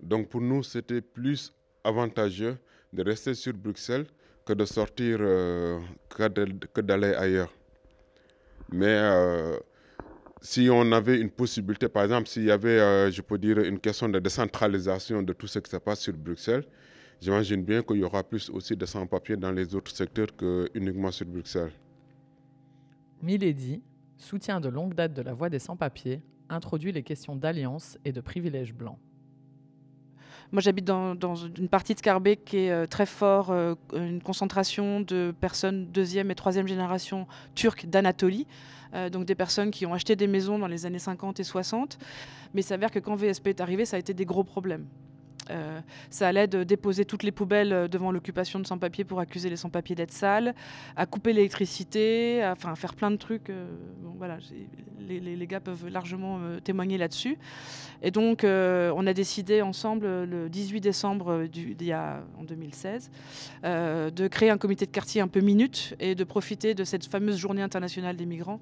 Donc 0.00 0.28
pour 0.28 0.40
nous, 0.40 0.62
c'était 0.62 1.00
plus 1.00 1.54
avantageux 1.84 2.56
de 2.92 3.02
rester 3.02 3.34
sur 3.34 3.52
Bruxelles 3.52 4.06
que 4.44 4.52
de 4.54 4.64
sortir, 4.64 5.18
euh, 5.20 5.78
que 6.08 6.80
d'aller 6.80 7.14
ailleurs. 7.14 7.52
Mais 8.72 8.86
euh, 8.86 9.56
si 10.40 10.68
on 10.70 10.90
avait 10.92 11.20
une 11.20 11.30
possibilité, 11.30 11.88
par 11.88 12.04
exemple, 12.04 12.28
s'il 12.28 12.44
y 12.44 12.50
avait, 12.50 12.80
euh, 12.80 13.10
je 13.10 13.22
peux 13.22 13.38
dire, 13.38 13.58
une 13.58 13.78
question 13.78 14.08
de 14.08 14.18
décentralisation 14.18 15.22
de 15.22 15.32
tout 15.32 15.46
ce 15.46 15.58
qui 15.58 15.70
se 15.70 15.76
passe 15.76 16.00
sur 16.00 16.14
Bruxelles, 16.14 16.64
j'imagine 17.20 17.62
bien 17.62 17.82
qu'il 17.82 17.98
y 17.98 18.04
aura 18.04 18.22
plus 18.24 18.50
aussi 18.50 18.76
de 18.76 18.86
sans-papiers 18.86 19.36
dans 19.36 19.52
les 19.52 19.74
autres 19.74 19.94
secteurs 19.94 20.34
que 20.36 20.68
uniquement 20.74 21.10
sur 21.10 21.26
Bruxelles. 21.26 21.72
Milady, 23.22 23.82
soutien 24.16 24.60
de 24.60 24.68
longue 24.68 24.94
date 24.94 25.12
de 25.12 25.22
la 25.22 25.32
voix 25.32 25.50
des 25.50 25.58
sans-papiers, 25.58 26.22
introduit 26.48 26.92
les 26.92 27.02
questions 27.02 27.36
d'alliance 27.36 27.98
et 28.04 28.12
de 28.12 28.20
privilèges 28.20 28.74
blancs. 28.74 28.98
Moi, 30.50 30.62
j'habite 30.62 30.86
dans, 30.86 31.34
une 31.34 31.68
partie 31.68 31.92
de 31.92 31.98
Scarbeck 31.98 32.44
qui 32.44 32.56
est 32.56 32.70
euh, 32.70 32.86
très 32.86 33.04
fort, 33.04 33.50
euh, 33.50 33.74
une 33.94 34.22
concentration 34.22 35.00
de 35.00 35.34
personnes 35.38 35.86
deuxième 35.88 36.30
et 36.30 36.34
troisième 36.34 36.66
génération 36.66 37.26
turques 37.54 37.84
d'Anatolie. 37.86 38.46
Euh, 38.94 39.10
donc 39.10 39.26
des 39.26 39.34
personnes 39.34 39.70
qui 39.70 39.84
ont 39.84 39.92
acheté 39.92 40.16
des 40.16 40.26
maisons 40.26 40.58
dans 40.58 40.66
les 40.66 40.86
années 40.86 40.98
50 40.98 41.40
et 41.40 41.44
60. 41.44 41.98
Mais 42.54 42.62
il 42.62 42.64
s'avère 42.64 42.90
que 42.90 42.98
quand 42.98 43.14
VSP 43.14 43.48
est 43.48 43.60
arrivé, 43.60 43.84
ça 43.84 43.96
a 43.96 43.98
été 43.98 44.14
des 44.14 44.24
gros 44.24 44.44
problèmes. 44.44 44.86
Euh, 45.50 45.80
ça 46.10 46.28
allait 46.28 46.46
de 46.46 46.64
déposer 46.64 47.04
toutes 47.04 47.22
les 47.22 47.32
poubelles 47.32 47.72
euh, 47.72 47.88
devant 47.88 48.12
l'occupation 48.12 48.58
de 48.58 48.66
sans-papiers 48.66 49.04
pour 49.04 49.20
accuser 49.20 49.50
les 49.50 49.56
sans-papiers 49.56 49.94
d'être 49.94 50.12
sales, 50.12 50.54
à 50.96 51.06
couper 51.06 51.32
l'électricité, 51.32 52.42
à, 52.42 52.52
enfin, 52.52 52.74
faire 52.74 52.94
plein 52.94 53.10
de 53.10 53.16
trucs. 53.16 53.50
Euh, 53.50 53.66
voilà, 54.16 54.38
les, 55.08 55.46
gars 55.46 55.60
peuvent 55.60 55.88
largement 55.88 56.38
témoigner 56.62 56.98
là-dessus. 56.98 57.38
Et 58.02 58.10
donc, 58.10 58.44
on 58.44 59.06
a 59.06 59.12
décidé 59.14 59.62
ensemble, 59.62 60.24
le 60.24 60.48
18 60.50 60.80
décembre 60.80 61.46
du, 61.46 61.74
y 61.80 61.92
a, 61.92 62.22
en 62.38 62.44
2016, 62.44 63.10
de 63.62 64.28
créer 64.28 64.50
un 64.50 64.58
comité 64.58 64.84
de 64.84 64.90
quartier 64.90 65.22
un 65.22 65.28
peu 65.28 65.40
minute 65.40 65.94
et 66.00 66.14
de 66.14 66.24
profiter 66.24 66.74
de 66.74 66.84
cette 66.84 67.06
fameuse 67.06 67.38
journée 67.38 67.62
internationale 67.62 68.16
des 68.16 68.26
migrants 68.26 68.60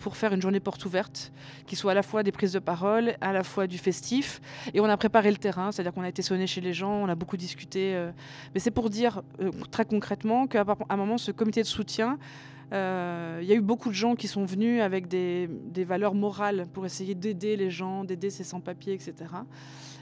pour 0.00 0.16
faire 0.16 0.34
une 0.34 0.42
journée 0.42 0.60
porte 0.60 0.84
ouverte, 0.84 1.32
qui 1.66 1.76
soit 1.76 1.92
à 1.92 1.94
la 1.94 2.02
fois 2.02 2.22
des 2.22 2.32
prises 2.32 2.52
de 2.52 2.58
parole, 2.58 3.16
à 3.20 3.32
la 3.32 3.44
fois 3.44 3.66
du 3.66 3.78
festif. 3.78 4.40
Et 4.74 4.80
on 4.80 4.84
a 4.84 4.96
préparé 4.96 5.30
le 5.30 5.38
terrain, 5.38 5.61
c'est-à-dire 5.70 5.92
qu'on 5.92 6.02
a 6.02 6.08
été 6.08 6.22
sonné 6.22 6.46
chez 6.46 6.60
les 6.60 6.72
gens, 6.72 6.92
on 6.92 7.08
a 7.08 7.14
beaucoup 7.14 7.36
discuté. 7.36 7.94
Euh. 7.94 8.10
mais 8.54 8.60
c'est 8.60 8.70
pour 8.70 8.90
dire 8.90 9.22
euh, 9.40 9.50
très 9.70 9.84
concrètement 9.84 10.46
qu'à 10.46 10.64
un 10.88 10.96
moment, 10.96 11.18
ce 11.18 11.30
comité 11.30 11.62
de 11.62 11.66
soutien, 11.66 12.18
il 12.72 13.44
y 13.46 13.52
a 13.52 13.54
eu 13.54 13.60
beaucoup 13.60 13.90
de 13.90 13.94
gens 13.94 14.14
qui 14.14 14.28
sont 14.28 14.46
venus 14.46 14.80
avec 14.80 15.06
des, 15.06 15.46
des 15.46 15.84
valeurs 15.84 16.14
morales 16.14 16.66
pour 16.72 16.86
essayer 16.86 17.14
d'aider 17.14 17.54
les 17.54 17.70
gens, 17.70 18.02
d'aider 18.02 18.30
ces 18.30 18.44
sans-papiers, 18.44 18.94
etc. 18.94 19.14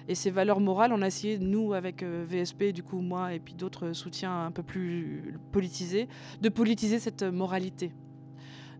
Et 0.06 0.14
ces 0.14 0.30
valeurs 0.30 0.60
morales, 0.60 0.92
on 0.92 1.02
a 1.02 1.08
essayé, 1.08 1.36
nous, 1.40 1.74
avec 1.74 2.04
VSP, 2.04 2.72
du 2.72 2.84
coup, 2.84 3.00
moi, 3.00 3.34
et 3.34 3.40
puis 3.40 3.54
d'autres 3.54 3.92
soutiens 3.92 4.46
un 4.46 4.52
peu 4.52 4.62
plus 4.62 5.34
politisés, 5.50 6.06
de 6.40 6.48
politiser 6.48 7.00
cette 7.00 7.24
moralité 7.24 7.92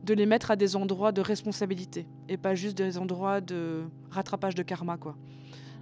de 0.05 0.15
les 0.15 0.27
mettre 0.27 0.51
à 0.51 0.57
des 0.57 0.77
endroits 0.77 1.13
de 1.13 1.21
responsabilité 1.21 2.07
et 2.29 2.37
pas 2.37 2.55
juste 2.55 2.77
des 2.77 2.99
endroits 2.99 3.41
de 3.41 3.85
rattrapage 4.11 4.55
de 4.55 4.63
karma. 4.63 4.97
Quoi. 4.97 5.17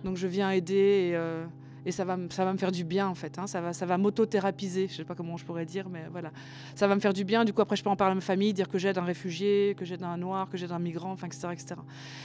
Donc 0.04 0.16
je 0.16 0.26
viens 0.26 0.50
aider 0.50 1.10
et, 1.10 1.16
euh, 1.16 1.44
ça 1.90 2.04
va, 2.04 2.18
ça 2.30 2.44
va 2.44 2.52
me 2.52 2.58
faire 2.58 2.72
du 2.72 2.84
bien 2.84 3.08
en 3.08 3.14
fait. 3.14 3.38
Hein. 3.38 3.46
Ça 3.46 3.60
va, 3.60 3.72
ça 3.72 3.86
va 3.86 3.96
m'auto-thérapiser, 3.98 4.88
je 4.88 4.94
sais 4.94 5.04
pas 5.04 5.14
comment 5.14 5.36
je 5.36 5.44
pourrais 5.44 5.64
dire, 5.64 5.88
mais 5.88 6.04
voilà. 6.10 6.30
Ça 6.74 6.86
va 6.86 6.94
me 6.94 7.00
faire 7.00 7.12
du 7.12 7.24
bien. 7.24 7.44
Du 7.44 7.52
coup, 7.52 7.62
après, 7.62 7.76
je 7.76 7.82
peux 7.82 7.90
en 7.90 7.96
parler 7.96 8.12
à 8.12 8.14
ma 8.14 8.20
famille, 8.20 8.52
dire 8.52 8.68
que 8.68 8.78
j'aide 8.78 8.98
un 8.98 9.04
réfugié, 9.04 9.74
que 9.76 9.84
j'aide 9.84 10.02
un 10.02 10.16
noir, 10.16 10.48
que 10.50 10.56
j'aide 10.56 10.72
un 10.72 10.78
migrant, 10.78 11.12
enfin, 11.12 11.26
etc., 11.26 11.48
etc. 11.52 11.80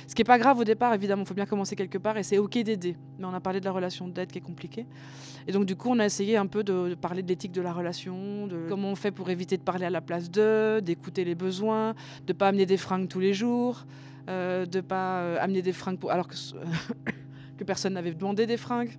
Ce 0.07 0.15
qui 0.15 0.21
est 0.21 0.25
pas 0.25 0.37
grave 0.37 0.59
au 0.59 0.63
départ, 0.63 0.93
évidemment, 0.93 1.23
il 1.23 1.27
faut 1.27 1.33
bien 1.33 1.45
commencer 1.45 1.75
quelque 1.75 1.97
part 1.97 2.17
et 2.17 2.23
c'est 2.23 2.37
ok 2.37 2.57
d'aider. 2.59 2.97
Mais 3.19 3.25
on 3.25 3.33
a 3.33 3.39
parlé 3.39 3.59
de 3.59 3.65
la 3.65 3.71
relation 3.71 4.07
d'aide 4.07 4.31
qui 4.31 4.39
est 4.39 4.41
compliquée. 4.41 4.85
Et 5.47 5.51
donc, 5.51 5.65
du 5.65 5.75
coup, 5.75 5.89
on 5.89 5.99
a 5.99 6.05
essayé 6.05 6.37
un 6.37 6.47
peu 6.47 6.63
de, 6.63 6.95
parler 6.95 7.21
de 7.21 7.27
l'éthique 7.27 7.51
de 7.51 7.61
la 7.61 7.73
relation, 7.73 8.47
de 8.47 8.65
comment 8.69 8.89
on 8.89 8.95
fait 8.95 9.11
pour 9.11 9.29
éviter 9.29 9.57
de 9.57 9.63
parler 9.63 9.85
à 9.85 9.89
la 9.89 10.01
place 10.01 10.29
d'eux, 10.29 10.81
d'écouter 10.81 11.25
les 11.25 11.35
besoins, 11.35 11.95
de 12.25 12.33
pas 12.33 12.49
amener 12.49 12.65
des 12.65 12.77
fringues 12.77 13.07
tous 13.07 13.19
les 13.19 13.33
jours, 13.33 13.85
euh, 14.29 14.65
de 14.65 14.81
pas 14.81 15.19
euh, 15.19 15.37
amener 15.39 15.61
des 15.61 15.73
fringues 15.73 15.99
pour... 15.99 16.11
alors 16.11 16.27
que, 16.27 16.35
personne 17.63 17.93
n'avait 17.93 18.13
demandé 18.13 18.45
des 18.45 18.57
fringues. 18.57 18.97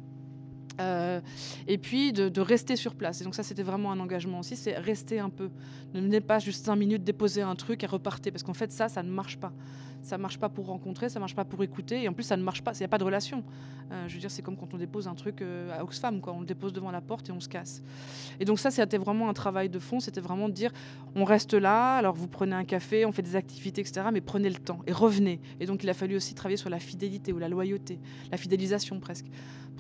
Euh, 0.81 1.21
et 1.69 1.79
puis 1.79 2.13
de, 2.13 2.41
rester 2.41 2.77
sur 2.77 2.95
place. 2.95 3.21
Et 3.21 3.25
donc 3.25 3.35
ça, 3.35 3.43
c'était 3.43 3.63
vraiment 3.63 3.93
un 3.93 4.01
engagement 4.01 4.41
aussi, 4.41 4.57
c'est 4.57 4.77
rester 4.77 5.21
un 5.21 5.31
peu. 5.31 5.51
Ne 5.95 6.01
venez 6.01 6.21
pas 6.21 6.39
juste 6.39 6.65
cinq 6.65 6.77
minutes 6.77 7.05
déposer 7.05 7.43
un 7.43 7.55
truc 7.55 7.85
et 7.85 7.87
repartez, 7.87 8.31
parce 8.31 8.43
qu'en 8.43 8.55
fait 8.55 8.73
ça, 8.73 8.89
ça 8.89 9.03
ne 9.03 9.11
marche 9.11 9.39
pas. 9.39 9.53
Ça 10.03 10.19
marche 10.19 10.39
pas 10.39 10.51
pour 10.51 10.67
rencontrer, 10.67 11.09
ça 11.09 11.19
marche 11.19 11.35
pas 11.35 11.47
pour 11.47 11.63
écouter, 11.63 12.03
et 12.03 12.09
en 12.09 12.13
plus 12.13 12.25
ça 12.25 12.37
ne 12.37 12.43
marche 12.43 12.63
pas. 12.63 12.73
Il 12.75 12.81
n'y 12.81 12.85
a 12.85 12.89
pas 12.89 12.99
de 12.99 13.05
relation. 13.05 13.43
Euh, 13.91 14.07
je 14.09 14.15
veux 14.15 14.21
dire, 14.21 14.31
c'est 14.31 14.43
comme 14.43 14.57
quand 14.57 14.75
on 14.75 14.77
dépose 14.77 15.09
un 15.09 15.15
truc 15.15 15.41
euh, 15.41 15.79
à 15.79 15.83
Oxfam, 15.83 16.21
quoi. 16.21 16.35
On 16.35 16.41
le 16.41 16.47
dépose 16.47 16.73
devant 16.73 16.91
la 16.91 17.01
porte 17.01 17.29
et 17.29 17.33
on 17.33 17.41
se 17.41 17.49
casse. 17.49 17.83
Et 18.39 18.45
donc 18.45 18.59
ça, 18.59 18.71
c'était 18.71 18.99
vraiment 18.99 19.31
un 19.31 19.33
travail 19.33 19.71
de 19.71 19.79
fond. 19.79 20.01
C'était 20.01 20.21
vraiment 20.21 20.49
de 20.49 20.55
dire, 20.55 20.73
on 21.15 21.25
reste 21.25 21.55
là. 21.55 21.97
Alors 21.97 22.15
vous 22.15 22.29
prenez 22.29 22.55
un 22.55 22.65
café, 22.65 23.07
on 23.07 23.13
fait 23.13 23.23
des 23.23 23.37
activités, 23.37 23.81
etc. 23.81 24.07
Mais 24.13 24.21
prenez 24.21 24.51
le 24.51 24.57
temps 24.57 24.81
et 24.87 24.93
revenez. 24.93 25.41
Et 25.61 25.67
donc 25.67 25.85
il 25.85 25.89
a 25.89 25.95
fallu 25.95 26.17
aussi 26.17 26.35
travailler 26.35 26.59
sur 26.59 26.71
la 26.71 26.81
fidélité 26.81 27.33
ou 27.33 27.39
la 27.39 27.49
loyauté, 27.49 27.99
la 28.31 28.37
fidélisation 28.37 29.01
presque 29.01 29.27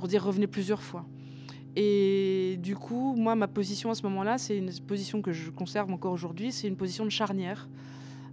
dire 0.08 0.24
revenez 0.24 0.46
plusieurs 0.46 0.82
fois. 0.82 1.04
Et 1.76 2.56
du 2.62 2.76
coup, 2.76 3.14
moi, 3.16 3.34
ma 3.34 3.48
position 3.48 3.90
à 3.90 3.94
ce 3.94 4.02
moment-là, 4.04 4.38
c'est 4.38 4.56
une 4.56 4.72
position 4.86 5.22
que 5.22 5.32
je 5.32 5.50
conserve 5.50 5.90
encore 5.90 6.12
aujourd'hui, 6.12 6.52
c'est 6.52 6.68
une 6.68 6.76
position 6.76 7.04
de 7.04 7.10
charnière 7.10 7.68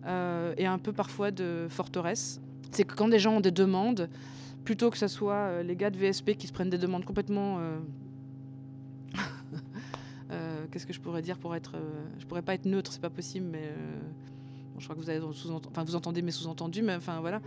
euh, 0.06 0.54
et 0.58 0.68
un 0.68 0.78
peu 0.78 0.94
parfois 0.94 1.32
de 1.32 1.68
forteresse. 1.70 2.40
C'est 2.72 2.84
que 2.84 2.94
quand 2.96 3.08
des 3.08 3.20
gens 3.20 3.38
ont 3.38 3.42
des 3.42 3.52
demandes, 3.52 4.10
plutôt 4.64 4.92
que 4.92 4.98
ce 4.98 5.08
soit 5.08 5.34
euh, 5.34 5.64
les 5.64 5.76
gars 5.76 5.90
de 5.90 5.98
VSP 5.98 6.36
qui 6.38 6.48
se 6.48 6.54
prennent 6.54 6.70
des 6.70 6.78
demandes 6.78 7.06
complètement... 7.06 7.60
Euh, 10.34 10.66
qu'est-ce 10.72 10.86
que 10.86 10.94
je 10.94 11.02
pourrais 11.02 11.22
dire 11.22 11.38
pour 11.38 11.54
être... 11.58 11.76
je 12.18 12.26
pourrais 12.26 12.42
pas 12.42 12.54
être 12.54 12.66
neutre, 12.66 12.94
c'est 12.94 13.02
pas 13.02 13.10
possible, 13.10 13.48
mais... 13.52 13.70
je 14.78 14.84
crois 14.86 14.96
que 14.96 15.02
vous, 15.02 15.10
avez 15.10 15.20
enfin, 15.20 15.84
vous 15.84 15.96
entendez 15.96 16.22
mes 16.22 16.32
sous-entendus, 16.32 16.84
mais 16.84 16.96
enfin 16.96 17.20
voilà. 17.20 17.42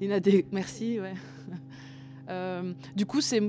Il 0.00 0.08
y 0.08 0.10
en 0.10 0.16
a 0.16 0.20
des... 0.20 0.46
Merci, 0.50 0.98
ouais. 0.98 1.12
Euh, 2.30 2.72
du 2.94 3.06
coup, 3.06 3.20
c'est 3.20 3.40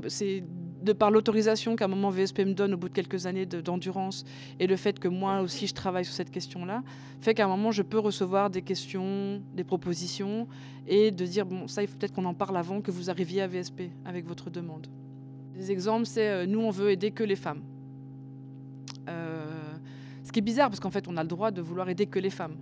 de 0.82 0.94
par 0.94 1.12
l'autorisation 1.12 1.76
qu'à 1.76 1.86
un 1.86 1.88
moment 1.88 2.10
VSP 2.10 2.40
me 2.40 2.54
donne 2.54 2.74
au 2.74 2.78
bout 2.78 2.90
de 2.90 2.94
quelques 2.94 3.28
années 3.28 3.46
d'endurance 3.46 4.26
et 4.60 4.66
le 4.66 4.76
fait 4.76 5.00
que 5.00 5.08
moi 5.08 5.42
aussi 5.42 5.68
je 5.68 5.74
travaille 5.74 6.06
sur 6.06 6.14
cette 6.14 6.32
question-là, 6.32 6.84
fait 7.20 7.36
qu'à 7.36 7.46
un 7.46 7.48
moment 7.48 7.72
je 7.72 7.84
peux 7.84 8.00
recevoir 8.00 8.50
des 8.50 8.64
questions, 8.64 9.42
des 9.54 9.64
propositions 9.64 10.48
et 10.88 11.12
de 11.12 11.26
dire 11.26 11.46
bon 11.46 11.68
ça 11.68 11.84
il 11.84 11.88
faut 11.88 11.98
peut-être 11.98 12.14
qu'on 12.14 12.26
en 12.26 12.34
parle 12.34 12.58
avant 12.58 12.82
que 12.82 12.90
vous 12.90 13.10
arriviez 13.10 13.44
à 13.44 13.48
VSP 13.48 13.84
avec 14.06 14.26
votre 14.26 14.50
demande. 14.50 14.88
Des 15.56 15.72
exemples 15.72 16.08
c'est 16.08 16.28
euh, 16.28 16.46
nous 16.48 16.62
on 16.62 16.72
veut 16.72 16.90
aider 16.90 17.12
que 17.12 17.24
les 17.24 17.36
femmes. 17.36 17.62
Euh, 19.08 19.46
ce 20.24 20.32
qui 20.32 20.40
est 20.40 20.44
bizarre 20.44 20.70
parce 20.70 20.80
qu'en 20.80 20.92
fait 20.92 21.08
on 21.08 21.18
a 21.18 21.22
le 21.22 21.30
droit 21.30 21.52
de 21.52 21.62
vouloir 21.62 21.90
aider 21.90 22.08
que 22.08 22.20
les 22.20 22.32
femmes. 22.32 22.56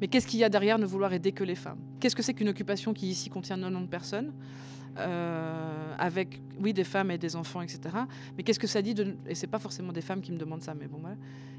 Mais 0.00 0.08
qu'est-ce 0.08 0.26
qu'il 0.26 0.40
y 0.40 0.44
a 0.44 0.48
derrière 0.48 0.78
ne 0.78 0.86
vouloir 0.86 1.12
aider 1.12 1.32
que 1.32 1.44
les 1.44 1.54
femmes? 1.54 1.78
Qu'est-ce 2.00 2.16
que 2.16 2.22
c'est 2.22 2.32
qu'une 2.32 2.48
occupation 2.48 2.94
qui 2.94 3.08
ici 3.08 3.28
contient 3.28 3.58
90 3.58 3.86
personnes? 3.88 4.32
Euh, 4.98 5.94
avec, 5.98 6.40
oui, 6.60 6.72
des 6.72 6.84
femmes 6.84 7.10
et 7.10 7.18
des 7.18 7.36
enfants, 7.36 7.62
etc. 7.62 7.80
Mais 8.36 8.42
qu'est-ce 8.42 8.58
que 8.58 8.66
ça 8.66 8.82
dit 8.82 8.94
de... 8.94 9.14
Et 9.26 9.34
c'est 9.34 9.46
pas 9.46 9.58
forcément 9.58 9.92
des 9.92 10.00
femmes 10.00 10.20
qui 10.20 10.32
me 10.32 10.38
demandent 10.38 10.62
ça, 10.62 10.74
mais 10.74 10.86
bon, 10.86 10.98
voilà. 11.00 11.16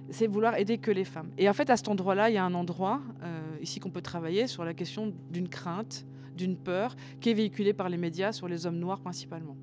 C'est 0.09 0.27
vouloir 0.27 0.55
aider 0.57 0.77
que 0.77 0.91
les 0.91 1.05
femmes. 1.05 1.29
Et 1.37 1.49
en 1.49 1.53
fait, 1.53 1.69
à 1.69 1.77
cet 1.77 1.87
endroit-là, 1.87 2.29
il 2.29 2.33
y 2.33 2.37
a 2.37 2.43
un 2.43 2.53
endroit 2.53 3.01
euh, 3.23 3.41
ici 3.61 3.79
qu'on 3.79 3.91
peut 3.91 4.01
travailler 4.01 4.47
sur 4.47 4.65
la 4.65 4.73
question 4.73 5.13
d'une 5.31 5.47
crainte, 5.47 6.05
d'une 6.35 6.57
peur, 6.57 6.95
qui 7.21 7.29
est 7.29 7.33
véhiculée 7.33 7.73
par 7.73 7.87
les 7.87 7.97
médias 7.97 8.31
sur 8.31 8.47
les 8.47 8.65
hommes 8.65 8.79
noirs 8.79 8.99
principalement. 8.99 9.55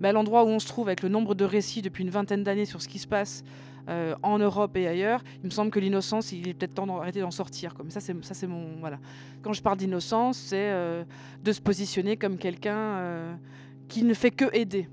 Mais 0.00 0.08
à 0.08 0.12
l'endroit 0.12 0.44
où 0.44 0.48
on 0.48 0.58
se 0.58 0.66
trouve, 0.66 0.88
avec 0.88 1.02
le 1.02 1.08
nombre 1.08 1.34
de 1.34 1.44
récits 1.44 1.82
depuis 1.82 2.02
une 2.04 2.10
vingtaine 2.10 2.44
d'années 2.44 2.64
sur 2.64 2.82
ce 2.82 2.88
qui 2.88 2.98
se 2.98 3.06
passe 3.06 3.44
euh, 3.88 4.14
en 4.22 4.38
Europe 4.38 4.76
et 4.76 4.86
ailleurs, 4.86 5.22
il 5.42 5.46
me 5.46 5.50
semble 5.50 5.70
que 5.70 5.78
l'innocence, 5.78 6.32
il 6.32 6.48
est 6.48 6.54
peut-être 6.54 6.74
temps 6.74 6.86
d'arrêter 6.86 7.20
d'en 7.20 7.30
sortir. 7.30 7.74
Comme 7.74 7.90
ça, 7.90 8.00
c'est 8.00 8.14
ça, 8.24 8.34
c'est 8.34 8.46
mon 8.46 8.76
voilà. 8.80 8.98
Quand 9.42 9.52
je 9.52 9.62
parle 9.62 9.76
d'innocence, 9.76 10.38
c'est 10.38 10.70
euh, 10.70 11.04
de 11.42 11.52
se 11.52 11.60
positionner 11.60 12.16
comme 12.16 12.38
quelqu'un 12.38 12.78
euh, 12.78 13.34
qui 13.88 14.04
ne 14.04 14.14
fait 14.14 14.30
que 14.30 14.46
aider. 14.54 14.88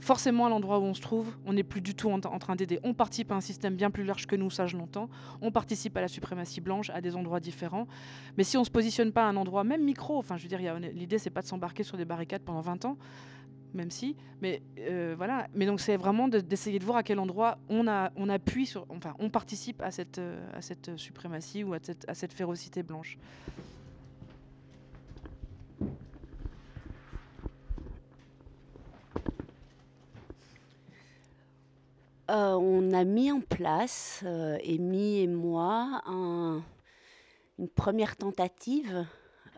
Forcément, 0.00 0.46
à 0.46 0.48
l'endroit 0.48 0.78
où 0.78 0.84
on 0.84 0.94
se 0.94 1.02
trouve, 1.02 1.36
on 1.44 1.52
n'est 1.52 1.62
plus 1.62 1.82
du 1.82 1.94
tout 1.94 2.10
en, 2.10 2.20
train 2.20 2.56
d'aider. 2.56 2.80
On 2.84 2.94
participe 2.94 3.32
à 3.32 3.34
un 3.34 3.42
système 3.42 3.74
bien 3.74 3.90
plus 3.90 4.02
large 4.02 4.26
que 4.26 4.34
nous, 4.34 4.48
ça 4.48 4.66
je 4.66 4.78
l'entends. 4.78 5.10
On 5.42 5.50
participe 5.50 5.94
à 5.96 6.00
la 6.00 6.08
suprématie 6.08 6.62
blanche 6.62 6.88
à 6.90 7.02
des 7.02 7.16
endroits 7.16 7.38
différents. 7.38 7.86
Mais 8.38 8.44
si 8.44 8.56
on 8.56 8.60
ne 8.60 8.64
se 8.64 8.70
positionne 8.70 9.12
pas 9.12 9.24
à 9.24 9.26
un 9.26 9.36
endroit, 9.36 9.62
même 9.62 9.84
micro, 9.84 10.16
enfin 10.16 10.38
je 10.38 10.44
veux 10.44 10.48
dire, 10.48 10.60
l'idée 10.94 11.18
c'est 11.18 11.28
pas 11.28 11.42
de 11.42 11.46
s'embarquer 11.46 11.82
sur 11.82 11.98
des 11.98 12.06
barricades 12.06 12.40
pendant 12.40 12.62
20 12.62 12.86
ans, 12.86 12.96
même 13.74 13.90
si. 13.90 14.16
Mais 14.40 14.62
euh, 14.78 15.14
voilà. 15.16 15.48
Mais 15.54 15.66
donc 15.66 15.80
c'est 15.80 15.96
vraiment 15.96 16.28
d'essayer 16.28 16.78
de, 16.78 16.84
voir 16.84 16.98
à 16.98 17.02
quel 17.02 17.18
endroit 17.18 17.58
on, 17.68 17.86
appuie 17.86 18.66
sur, 18.66 18.86
enfin, 18.88 19.14
on 19.18 19.30
participe 19.30 19.82
à 19.82 19.90
cette, 19.90 20.18
euh, 20.18 20.96
suprématie 20.96 21.64
ou 21.64 21.74
à 21.74 21.78
cette, 22.14 22.32
férocité 22.32 22.82
blanche. 22.82 23.18
Euh, 32.30 32.54
on 32.54 32.92
a 32.92 33.02
mis 33.02 33.32
en 33.32 33.40
place, 33.40 34.22
Amy 34.24 35.18
et 35.18 35.26
moi, 35.26 36.02
une 37.58 37.68
première 37.68 38.16
tentative. 38.16 39.04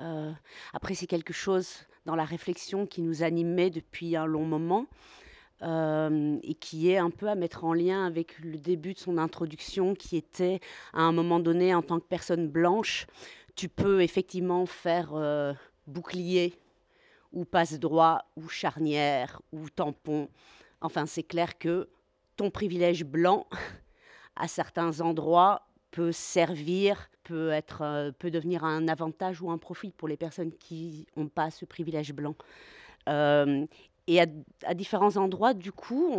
Euh, 0.00 0.32
après, 0.72 0.94
c'est 0.94 1.06
quelque 1.06 1.32
chose 1.32 1.86
dans 2.06 2.16
la 2.16 2.24
réflexion 2.24 2.86
qui 2.86 3.02
nous 3.02 3.22
animait 3.22 3.70
depuis 3.70 4.16
un 4.16 4.26
long 4.26 4.44
moment 4.44 4.86
euh, 5.62 6.38
et 6.42 6.54
qui 6.54 6.90
est 6.90 6.98
un 6.98 7.10
peu 7.10 7.28
à 7.28 7.36
mettre 7.36 7.64
en 7.64 7.72
lien 7.72 8.04
avec 8.04 8.38
le 8.40 8.58
début 8.58 8.94
de 8.94 8.98
son 8.98 9.16
introduction, 9.16 9.94
qui 9.94 10.16
était 10.16 10.60
à 10.92 11.02
un 11.02 11.12
moment 11.12 11.38
donné, 11.38 11.74
en 11.74 11.82
tant 11.82 12.00
que 12.00 12.06
personne 12.06 12.48
blanche, 12.48 13.06
tu 13.54 13.68
peux 13.68 14.02
effectivement 14.02 14.66
faire 14.66 15.10
euh, 15.14 15.52
bouclier 15.86 16.54
ou 17.32 17.44
passe 17.44 17.78
droit 17.78 18.24
ou 18.36 18.48
charnière 18.48 19.40
ou 19.52 19.70
tampon. 19.70 20.28
Enfin, 20.80 21.06
c'est 21.06 21.22
clair 21.22 21.56
que 21.58 21.88
ton 22.36 22.50
privilège 22.50 23.04
blanc, 23.04 23.46
à 24.36 24.48
certains 24.48 25.00
endroits, 25.00 25.68
peut 25.92 26.10
servir, 26.10 27.08
peut, 27.24 27.50
être, 27.50 27.82
euh, 27.82 28.10
peut 28.12 28.30
devenir 28.30 28.64
un 28.64 28.88
avantage 28.88 29.42
ou 29.42 29.50
un 29.50 29.58
profit 29.58 29.92
pour 29.92 30.08
les 30.08 30.16
personnes 30.16 30.52
qui 30.52 31.06
n'ont 31.16 31.28
pas 31.28 31.50
ce 31.50 31.64
privilège 31.64 32.12
blanc. 32.12 32.34
Euh, 33.08 33.66
et 34.06 34.20
à, 34.20 34.74
différents 34.74 35.16
endroits, 35.16 35.54
du 35.54 35.72
coup, 35.72 36.12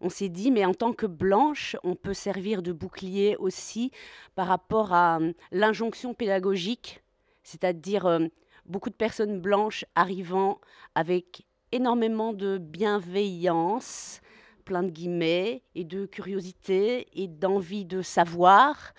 on, 0.00 0.08
s'est 0.08 0.28
dit, 0.28 0.50
mais 0.50 0.64
en 0.64 0.74
tant 0.74 0.92
que 0.92 1.06
blanche, 1.06 1.76
on 1.84 1.94
peut 1.94 2.14
servir 2.14 2.62
de 2.62 2.72
bouclier 2.72 3.36
aussi 3.36 3.90
par 4.34 4.46
rapport 4.46 4.92
à 4.92 5.18
euh, 5.18 5.32
l'injonction 5.52 6.14
pédagogique, 6.14 7.02
c'est-à-dire 7.42 8.18
beaucoup 8.64 8.88
de 8.88 8.94
personnes 8.94 9.40
blanches 9.40 9.84
arrivant 9.94 10.58
avec 10.94 11.44
énormément 11.70 12.32
de 12.32 12.56
bienveillance, 12.56 14.20
plein 14.64 14.82
de 14.82 14.90
guillemets, 14.90 15.62
et 15.74 15.84
de 15.84 16.06
curiosité 16.06 17.08
et 17.12 17.28
d'envie 17.28 17.84
de 17.84 18.00
savoir, 18.00 18.94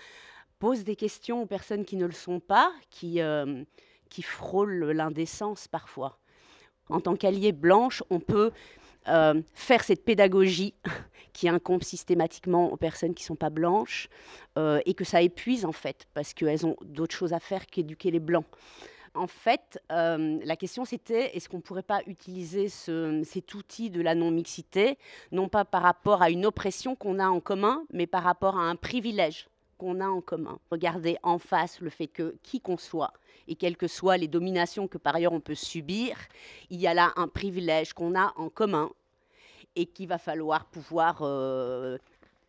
posent 0.59 0.83
des 0.83 0.95
questions 0.95 1.41
aux 1.41 1.45
personnes 1.45 1.85
qui 1.85 1.95
ne 1.95 2.05
le 2.05 2.12
sont 2.12 2.39
pas, 2.39 2.71
qui, 2.89 3.21
euh, 3.21 3.63
qui 4.09 4.21
frôlent 4.21 4.91
l'indécence 4.91 5.67
parfois. 5.67 6.19
En 6.89 7.00
tant 7.00 7.15
qu'allié 7.15 7.51
blanche, 7.51 8.03
on 8.09 8.19
peut 8.19 8.51
euh, 9.07 9.41
faire 9.53 9.83
cette 9.83 10.05
pédagogie 10.05 10.74
qui 11.33 11.50
incombe 11.50 11.83
systématiquement 11.83 12.71
aux 12.71 12.77
personnes 12.77 13.13
qui 13.13 13.24
ne 13.24 13.27
sont 13.27 13.35
pas 13.35 13.50
blanches 13.50 14.07
euh, 14.57 14.79
et 14.85 14.93
que 14.93 15.03
ça 15.03 15.21
épuise 15.21 15.65
en 15.65 15.71
fait, 15.71 16.07
parce 16.13 16.33
qu'elles 16.33 16.65
ont 16.65 16.77
d'autres 16.83 17.15
choses 17.15 17.33
à 17.33 17.39
faire 17.39 17.65
qu'éduquer 17.65 18.12
les 18.12 18.19
blancs 18.19 18.45
en 19.17 19.27
fait, 19.27 19.79
la 19.89 20.55
question 20.57 20.83
c'était 20.83 21.35
est-ce 21.38 21.47
qu'on 21.47 21.57
ne 21.57 21.62
pourrait 21.62 21.83
pas 21.83 22.01
utiliser 22.05 22.67
cet 22.67 23.53
outil 23.53 23.89
de 23.89 24.01
la 24.01 24.13
non-mixité, 24.13 24.97
non 25.31 25.47
pas 25.47 25.63
par 25.63 25.83
rapport 25.83 26.21
à 26.21 26.29
une 26.29 26.45
oppression 26.45 26.97
qu'on 26.97 27.19
a 27.19 27.27
en 27.27 27.39
commun, 27.39 27.85
mais 27.93 28.07
par 28.07 28.24
rapport 28.24 28.57
à 28.57 28.63
un 28.63 28.75
privilège 28.75 29.47
qu'on 29.77 30.00
a 30.00 30.08
en 30.08 30.22
commun. 30.22 30.60
Regarder 30.72 31.17
en 31.24 31.38
face 31.38 31.82
le 31.82 31.89
fait 31.89 32.08
que 32.08 32.36
qui 32.44 32.62
qu'on 32.62 32.77
soit, 32.77 33.13
et 33.48 33.55
quelles 33.55 33.77
que 33.77 33.88
soient 33.88 34.17
les 34.17 34.27
dominations 34.27 34.88
que 34.88 34.98
par 34.98 35.15
ailleurs 35.15 35.34
on 35.34 35.39
peut 35.39 35.55
subir, 35.55 36.17
il 36.70 36.79
y 36.79 36.88
a 36.88 36.94
là 36.94 37.13
un 37.15 37.27
privilège 37.27 37.94
qu'on 37.94 38.15
a 38.15 38.34
en 38.38 38.50
commun 38.50 38.91
et 39.75 39.86
qu'il 39.86 40.08
va 40.08 40.17
falloir 40.17 40.65
pouvoir 40.65 41.20
euh, 41.22 41.98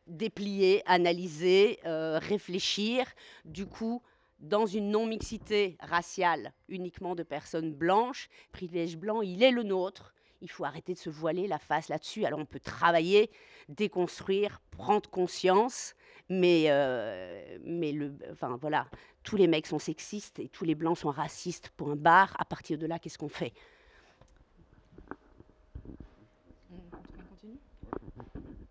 déplier, 0.07 0.83
analyser, 0.87 1.79
euh, 1.85 2.19
réfléchir. 2.23 3.07
Du 3.45 3.67
coup, 3.67 4.03
dans 4.39 4.67
une 4.67 4.91
non-mixité 4.91 5.77
raciale 5.81 6.53
uniquement 6.69 7.15
de 7.15 7.23
personnes 7.23 7.73
blanches, 7.73 8.29
privilège 8.53 8.97
blanc, 8.97 9.23
il 9.23 9.43
est 9.43 9.51
le 9.51 9.63
nôtre. 9.63 10.15
Il 10.43 10.51
faut 10.51 10.65
arrêter 10.65 10.93
de 10.93 10.99
se 10.99 11.11
voiler 11.11 11.47
la 11.47 11.59
face 11.59 11.89
là-dessus. 11.89 12.25
Alors 12.27 12.39
on 12.39 12.45
peut 12.45 12.61
travailler, 12.61 13.31
déconstruire, 13.69 14.61
prendre 14.71 15.09
conscience, 15.09 15.95
mais, 16.29 16.65
euh, 16.69 17.59
mais 17.65 17.93
le, 17.93 18.13
enfin, 18.33 18.57
voilà, 18.61 18.87
tous 19.23 19.37
les 19.37 19.47
mecs 19.47 19.67
sont 19.67 19.79
sexistes 19.79 20.39
et 20.39 20.49
tous 20.49 20.65
les 20.65 20.75
blancs 20.75 20.99
sont 20.99 21.11
racistes 21.11 21.71
pour 21.77 21.91
un 21.91 21.97
bar. 21.97 22.35
À 22.39 22.45
partir 22.45 22.79
de 22.79 22.87
là, 22.87 22.99
qu'est-ce 22.99 23.19
qu'on 23.19 23.29
fait? 23.29 23.53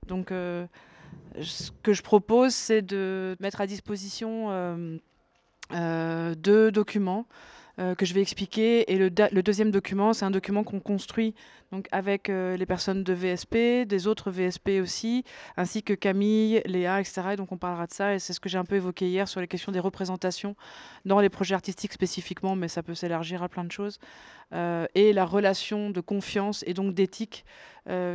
Donc, 0.08 0.32
euh, 0.32 0.68
ce 1.42 1.72
que 1.82 1.94
je 1.94 2.04
propose, 2.04 2.54
c'est 2.54 2.82
de 2.82 3.36
mettre 3.40 3.62
à 3.62 3.68
disposition 3.68 4.52
euh, 5.72 6.36
deux 6.36 6.72
documents 6.72 7.26
euh, 7.78 7.94
que 7.94 8.06
je 8.06 8.14
vais 8.14 8.22
expliquer. 8.22 8.92
Et 8.92 8.98
le, 8.98 9.10
deuxième 9.10 9.70
document, 9.70 10.14
c'est 10.14 10.24
un 10.24 10.32
document 10.32 10.64
qu'on 10.64 10.80
construit 10.80 11.36
donc, 11.74 11.88
avec 11.92 12.30
euh, 12.30 12.56
les 12.56 12.66
personnes 12.66 13.04
de 13.04 13.14
VSP, 13.14 13.86
des 13.86 14.08
autres 14.08 14.32
VSP 14.32 14.80
aussi, 14.82 15.26
ainsi 15.58 15.84
que 15.84 15.94
Camille, 15.94 16.62
Léa, 16.66 17.02
etc. 17.02 17.22
Et 17.34 17.36
donc 17.36 17.52
on 17.52 17.58
parlera 17.58 17.86
de 17.88 17.92
ça. 17.92 18.16
Et 18.16 18.20
c'est 18.20 18.32
ce 18.32 18.40
que 18.40 18.48
j'ai 18.48 18.58
un 18.58 18.64
peu 18.64 18.76
évoqué 18.76 19.10
hier 19.10 19.28
sur 19.28 19.42
les 19.42 19.48
questions 19.48 19.74
des 19.74 19.82
représentations 19.82 20.56
dans 21.04 21.20
les 21.20 21.30
projets 21.30 21.56
artistiques 21.56 21.92
spécifiquement, 21.92 22.56
mais 22.56 22.70
ça 22.70 22.82
peut 22.82 22.96
s'élargir 22.96 23.44
à 23.44 23.50
plein 23.50 23.66
de 23.66 23.72
choses. 23.72 24.00
et 24.54 25.12
la 25.12 25.26
relation 25.26 25.90
de 25.90 26.00
confiance 26.00 26.64
et 26.68 26.74
donc 26.74 26.94
d'éthique 26.94 27.46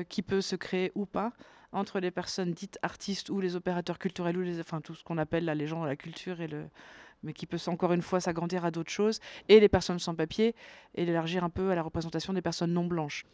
qui 0.09 0.23
peut 0.23 0.41
se 0.41 0.57
créer 0.57 0.91
ou 0.95 1.05
pas 1.05 1.33
entre 1.73 2.01
les 2.01 2.11
personnes 2.11 2.53
dites 2.53 2.79
artistes 2.83 3.31
ou 3.31 3.41
les 3.41 3.57
opérateurs 3.57 3.99
culturels 3.99 4.37
ou 4.37 4.43
les, 4.43 4.61
enfin 4.61 4.81
tout 4.81 4.95
ce 4.95 5.05
qu'on 5.05 5.19
appelle 5.19 5.45
là, 5.45 5.55
les 5.55 5.67
gens 5.67 5.83
de 5.83 5.87
la 5.87 5.97
culture 5.97 6.41
et 6.41 6.49
le, 6.49 6.65
mais 7.23 7.33
qui 7.33 7.47
peut 7.47 7.59
encore 7.67 7.93
une 7.93 8.03
fois 8.03 8.21
s'agrandir 8.21 8.65
à 8.65 8.71
d'autres 8.71 8.91
choses, 8.91 9.21
et 9.49 9.61
les 9.61 9.69
personnes 9.69 9.99
sans 9.99 10.15
papier, 10.15 10.55
et 10.95 11.05
l'élargir 11.05 11.45
un 11.45 11.51
peu 11.51 11.71
à 11.71 11.75
la 11.75 11.83
représentation 11.83 12.33
des 12.33 12.43
personnes 12.43 12.73
non 12.73 12.85
blanches. 12.85 13.25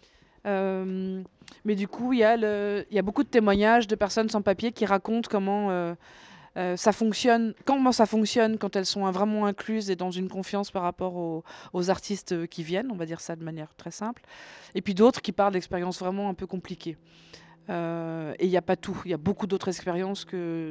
Euh, 0.47 1.23
mais 1.65 1.75
du 1.75 1.89
coup, 1.89 2.13
il 2.13 2.21
y, 2.21 2.25
a 2.25 3.03
beaucoup 3.03 3.25
de 3.25 3.29
témoignages 3.29 3.87
de 3.87 3.95
personnes 3.97 4.29
sans 4.29 4.43
papier 4.43 4.73
qui 4.73 4.87
racontent 4.87 5.29
comment 5.31 5.71
euh, 5.71 5.95
euh, 6.57 6.77
ça 6.77 6.93
fonctionne, 6.93 7.55
comment 7.65 7.93
ça 7.93 8.07
fonctionne 8.07 8.57
quand 8.57 8.77
elles 8.77 8.87
sont 8.87 9.11
vraiment 9.11 9.47
incluses 9.47 9.91
et 9.91 9.97
dans 9.97 10.11
une 10.11 10.29
confiance 10.29 10.71
par 10.71 10.83
rapport 10.83 11.43
aux 11.73 11.91
artistes 11.91 12.47
qui 12.47 12.63
viennent, 12.63 12.91
on 12.91 12.97
va 12.97 13.07
dire 13.07 13.21
ça 13.21 13.35
de 13.37 13.45
manière 13.45 13.75
très 13.77 13.91
simple. 13.91 14.23
Et 14.75 14.83
puis 14.83 14.95
d'autres 14.95 15.21
qui 15.21 15.33
parlent 15.33 15.53
d'expériences 15.53 15.99
vraiment 15.99 16.29
un 16.29 16.35
peu 16.35 16.47
compliquées. 16.47 16.97
Euh, 17.69 18.35
et 18.39 18.47
il 18.47 18.51
n'y 18.51 18.57
a 18.57 18.63
pas 18.63 18.77
tout. 18.77 19.01
Il 19.05 19.11
y 19.11 19.15
a 19.15 19.19
beaucoup 19.19 19.47
d'autres 19.47 19.69
expériences 19.69 20.27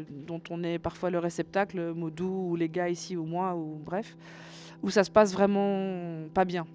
dont 0.10 0.41
on 0.49 0.63
est 0.63 0.79
parfois 0.79 1.10
le 1.10 1.19
réceptacle, 1.19 1.93
Modou 1.93 2.51
ou 2.51 2.55
les 2.55 2.69
gars 2.69 2.89
ici 2.89 3.17
ou 3.17 3.25
moi, 3.25 3.55
ou 3.55 3.79
bref, 3.84 4.15
où 4.81 4.89
ça 4.89 5.03
se 5.03 5.12
passe 5.12 5.34
vraiment 5.34 6.27
pas 6.34 6.45
bien. 6.45 6.65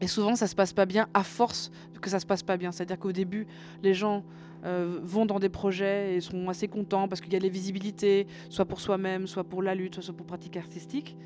Et 0.00 0.06
souvent, 0.06 0.36
ça 0.36 0.46
se 0.46 0.54
passe 0.54 0.72
pas 0.72 0.86
bien 0.86 1.08
à 1.12 1.24
force 1.24 1.72
que 2.00 2.10
ça 2.10 2.20
se 2.20 2.26
passe 2.26 2.42
pas 2.42 2.56
bien. 2.56 2.72
C'est-à-dire 2.72 2.98
qu'au 2.98 3.12
début, 3.12 3.46
les 3.82 3.94
gens 3.94 4.24
euh, 4.64 5.00
vont 5.02 5.26
dans 5.26 5.38
des 5.38 5.48
projets 5.48 6.14
et 6.14 6.20
sont 6.20 6.48
assez 6.48 6.68
contents 6.68 7.08
parce 7.08 7.20
qu'il 7.20 7.32
y 7.32 7.36
a 7.36 7.38
les 7.38 7.48
visibilités, 7.48 8.26
soit 8.48 8.64
pour 8.64 8.80
soi-même, 8.80 9.26
soit 9.26 9.44
pour 9.44 9.62
la 9.62 9.74
lutte, 9.74 10.00
soit 10.00 10.14
pour 10.14 10.26
pratique 10.26 10.56
artistique. 10.56 11.16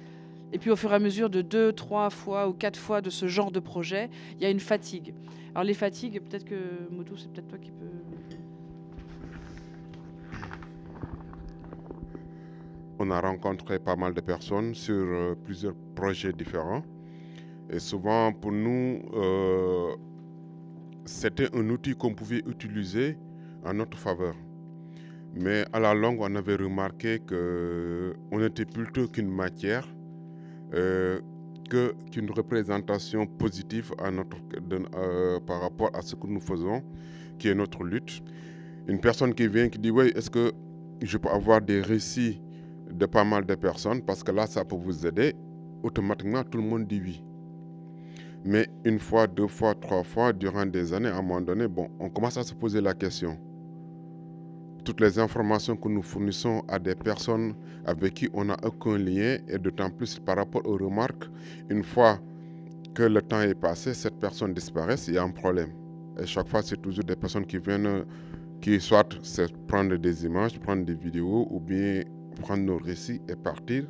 Et 0.52 0.58
puis 0.58 0.70
au 0.70 0.76
fur 0.76 0.92
et 0.92 0.94
à 0.94 0.98
mesure 0.98 1.30
de 1.30 1.40
deux, 1.40 1.72
trois 1.72 2.10
fois 2.10 2.46
ou 2.46 2.52
quatre 2.52 2.78
fois 2.78 3.00
de 3.00 3.08
ce 3.08 3.26
genre 3.26 3.50
de 3.50 3.60
projet, 3.60 4.10
il 4.36 4.42
y 4.42 4.46
a 4.46 4.50
une 4.50 4.60
fatigue. 4.60 5.14
Alors 5.54 5.64
les 5.64 5.74
fatigues, 5.74 6.20
peut-être 6.20 6.44
que 6.44 6.54
Moto, 6.90 7.16
c'est 7.16 7.32
peut-être 7.32 7.48
toi 7.48 7.58
qui 7.58 7.70
peux. 7.70 7.86
On 12.98 13.10
a 13.10 13.20
rencontré 13.20 13.78
pas 13.78 13.96
mal 13.96 14.12
de 14.12 14.20
personnes 14.20 14.74
sur 14.74 14.94
euh, 14.94 15.34
plusieurs 15.34 15.74
projets 15.96 16.32
différents. 16.32 16.82
Et 17.70 17.78
souvent, 17.80 18.32
pour 18.32 18.52
nous, 18.52 19.02
euh, 19.14 19.96
c'était 21.06 21.48
un 21.56 21.68
outil 21.70 21.94
qu'on 21.94 22.14
pouvait 22.14 22.42
utiliser 22.46 23.16
en 23.64 23.72
notre 23.74 23.98
faveur. 23.98 24.36
Mais 25.34 25.64
à 25.72 25.80
la 25.80 25.94
longue, 25.94 26.18
on 26.20 26.34
avait 26.36 26.56
remarqué 26.56 27.18
qu'on 27.18 28.44
était 28.44 28.66
plutôt 28.66 29.08
qu'une 29.08 29.30
matière 29.30 29.88
euh, 30.74 31.20
qu'une 32.10 32.30
représentation 32.30 33.26
positive 33.26 33.92
euh, 34.00 35.40
par 35.40 35.60
rapport 35.60 35.90
à 35.94 36.02
ce 36.02 36.14
que 36.14 36.26
nous 36.26 36.40
faisons, 36.40 36.82
qui 37.38 37.48
est 37.48 37.54
notre 37.54 37.84
lutte. 37.84 38.22
Une 38.86 39.00
personne 39.00 39.34
qui 39.34 39.46
vient 39.48 39.68
qui 39.68 39.78
dit 39.78 39.90
oui, 39.90 40.12
est-ce 40.14 40.28
que 40.28 40.52
je 41.00 41.16
peux 41.16 41.30
avoir 41.30 41.60
des 41.62 41.80
récits 41.80 42.42
de 42.90 43.06
pas 43.06 43.24
mal 43.24 43.46
de 43.46 43.54
personnes? 43.54 44.02
Parce 44.02 44.22
que 44.22 44.32
là, 44.32 44.46
ça 44.46 44.64
peut 44.64 44.76
vous 44.76 45.06
aider. 45.06 45.34
Automatiquement, 45.82 46.44
tout 46.44 46.58
le 46.58 46.64
monde 46.64 46.86
dit 46.86 47.00
oui. 47.02 47.24
Mais 48.44 48.66
une 48.84 48.98
fois, 48.98 49.26
deux 49.26 49.46
fois, 49.46 49.74
trois 49.74 50.02
fois, 50.02 50.32
durant 50.32 50.66
des 50.66 50.92
années, 50.92 51.08
à 51.08 51.16
un 51.16 51.22
moment 51.22 51.40
donné, 51.40 51.68
bon, 51.68 51.88
on 52.00 52.10
commence 52.10 52.36
à 52.36 52.42
se 52.42 52.54
poser 52.54 52.80
la 52.80 52.92
question 52.92 53.38
toutes 54.84 55.00
les 55.00 55.18
informations 55.18 55.76
que 55.76 55.88
nous 55.88 56.02
fournissons 56.02 56.62
à 56.68 56.78
des 56.78 56.94
personnes 56.94 57.54
avec 57.84 58.14
qui 58.14 58.28
on 58.34 58.44
n'a 58.46 58.56
aucun 58.64 58.98
lien 58.98 59.38
et 59.48 59.58
d'autant 59.58 59.90
plus 59.90 60.18
par 60.18 60.36
rapport 60.36 60.62
aux 60.66 60.76
remarques, 60.76 61.24
une 61.70 61.84
fois 61.84 62.18
que 62.94 63.04
le 63.04 63.22
temps 63.22 63.40
est 63.40 63.54
passé, 63.54 63.94
cette 63.94 64.18
personne 64.18 64.52
disparaît, 64.54 64.96
il 65.08 65.14
y 65.14 65.18
a 65.18 65.22
un 65.22 65.30
problème. 65.30 65.70
Et 66.20 66.26
chaque 66.26 66.48
fois, 66.48 66.62
c'est 66.62 66.80
toujours 66.80 67.04
des 67.04 67.16
personnes 67.16 67.46
qui 67.46 67.58
viennent, 67.58 68.04
qui 68.60 68.78
soit 68.80 69.08
prendre 69.66 69.96
des 69.96 70.24
images, 70.26 70.58
prendre 70.60 70.84
des 70.84 70.94
vidéos 70.94 71.46
ou 71.50 71.58
bien 71.58 72.02
prendre 72.40 72.62
nos 72.62 72.78
récits 72.78 73.20
et 73.28 73.36
partir. 73.36 73.84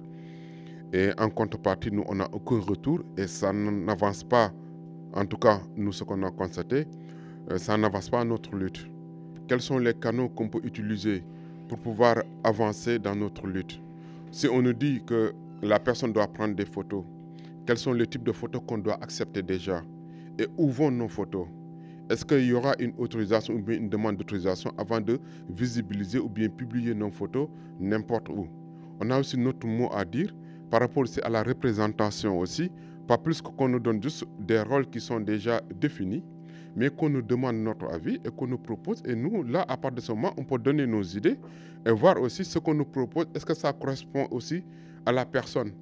Et 0.92 1.11
en 1.18 1.31
contrepartie, 1.31 1.90
nous, 1.90 2.05
on 2.07 2.16
n'a 2.16 2.28
aucun 2.33 2.61
retour 2.61 3.00
et 3.16 3.26
ça 3.26 3.52
n'avance 3.52 4.22
pas, 4.22 4.52
en 5.14 5.24
tout 5.24 5.38
cas, 5.38 5.61
nous, 5.74 5.92
ce 5.92 6.05
qu'on 6.05 6.22
a 6.22 6.31
constaté, 6.31 6.87
euh, 7.50 7.59
ça 7.59 7.76
n'avance 7.76 8.09
pas 8.09 8.24
notre 8.24 8.55
lutte 8.55 8.91
quels 9.48 9.61
sont 9.61 9.78
les 9.78 9.94
canaux 9.94 10.28
qu'on 10.28 10.48
peut 10.48 10.61
utiliser 10.64 11.22
pour 11.68 11.78
pouvoir 11.78 12.22
avancer 12.44 12.98
dans 12.98 13.14
notre 13.16 13.46
lutte? 13.46 13.81
Si 14.31 14.48
on 14.48 14.62
nous 14.62 14.72
dit 14.72 15.02
que 15.07 15.33
la 15.62 15.78
personne 15.78 16.12
doit 16.12 16.26
prendre 16.26 16.55
des 16.55 16.64
photos 16.64 17.05
Quels 17.64 17.78
sont 17.78 17.92
les 17.92 18.07
types 18.09 18.24
de 18.24 18.33
photos 18.33 18.61
qu'on 18.66 18.78
doit 18.78 18.98
accepter 19.00 19.42
déjà? 19.42 19.83
Et 20.38 20.48
où 20.57 20.68
vont 20.68 20.90
nos 20.90 21.07
photos? 21.07 21.46
Est-ce 22.11 22.24
qu'il 22.24 22.44
y 22.44 22.52
aura 22.52 22.74
une 22.81 22.92
autorisation 22.98 23.55
ou 23.55 23.70
une 23.70 23.88
demande 23.88 24.16
d'autorisation 24.16 24.72
avant 24.76 25.00
de 25.00 25.20
visibiliser 25.48 26.18
ou 26.18 26.28
bien 26.28 26.48
publier 26.48 26.92
nos 26.94 27.11
photos 27.11 27.48
n'importe 27.78 28.28
où? 28.31 28.48
On 29.00 29.11
a 29.11 29.20
aussi 29.20 29.38
notre 29.38 29.66
mot 29.66 29.88
à 29.92 30.05
dire 30.05 30.35
par 30.70 30.81
rapport 30.81 31.05
aussi 31.05 31.20
à 31.20 31.28
la 31.28 31.42
représentation 31.42 32.38
aussi, 32.38 32.70
pas 33.07 33.18
plus 33.18 33.40
qu'on 33.40 33.68
nous 33.68 33.78
donne 33.78 34.02
juste 34.02 34.24
des 34.40 34.61
rôles 34.61 34.88
qui 34.88 35.00
sont 35.00 35.20
déjà 35.20 35.61
définis, 35.81 36.24
mais 36.76 36.90
qu'on 36.90 37.11
nous 37.11 37.22
demande 37.22 37.56
notre 37.56 37.87
avis 37.92 38.20
et 38.24 38.30
qu'on 38.30 38.46
nous 38.46 38.58
propose. 38.58 39.02
Et 39.06 39.14
nous, 39.14 39.42
là, 39.42 39.64
à 39.68 39.76
partir 39.76 39.96
de 39.96 40.00
ce 40.00 40.12
moment, 40.12 40.32
on 40.37 40.44
peut 40.44 40.58
donner 40.58 40.87
nos 40.87 41.02
idées 41.02 41.38
et 41.85 41.90
voir 41.90 42.20
aussi 42.20 42.44
ce 42.44 42.58
qu'on 42.58 42.74
nous 42.74 42.85
propose, 42.85 43.26
est-ce 43.35 43.44
que 43.44 43.54
ça 43.54 43.72
correspond 43.72 44.26
aussi 44.30 44.62
à 45.04 45.12
la 45.12 45.24
personne? 45.24 45.72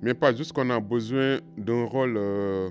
Mais 0.00 0.14
pas 0.14 0.34
juste 0.34 0.52
qu'on 0.52 0.70
a 0.70 0.80
besoin 0.80 1.38
d'un 1.56 1.84
rôle, 1.84 2.14
euh, 2.16 2.70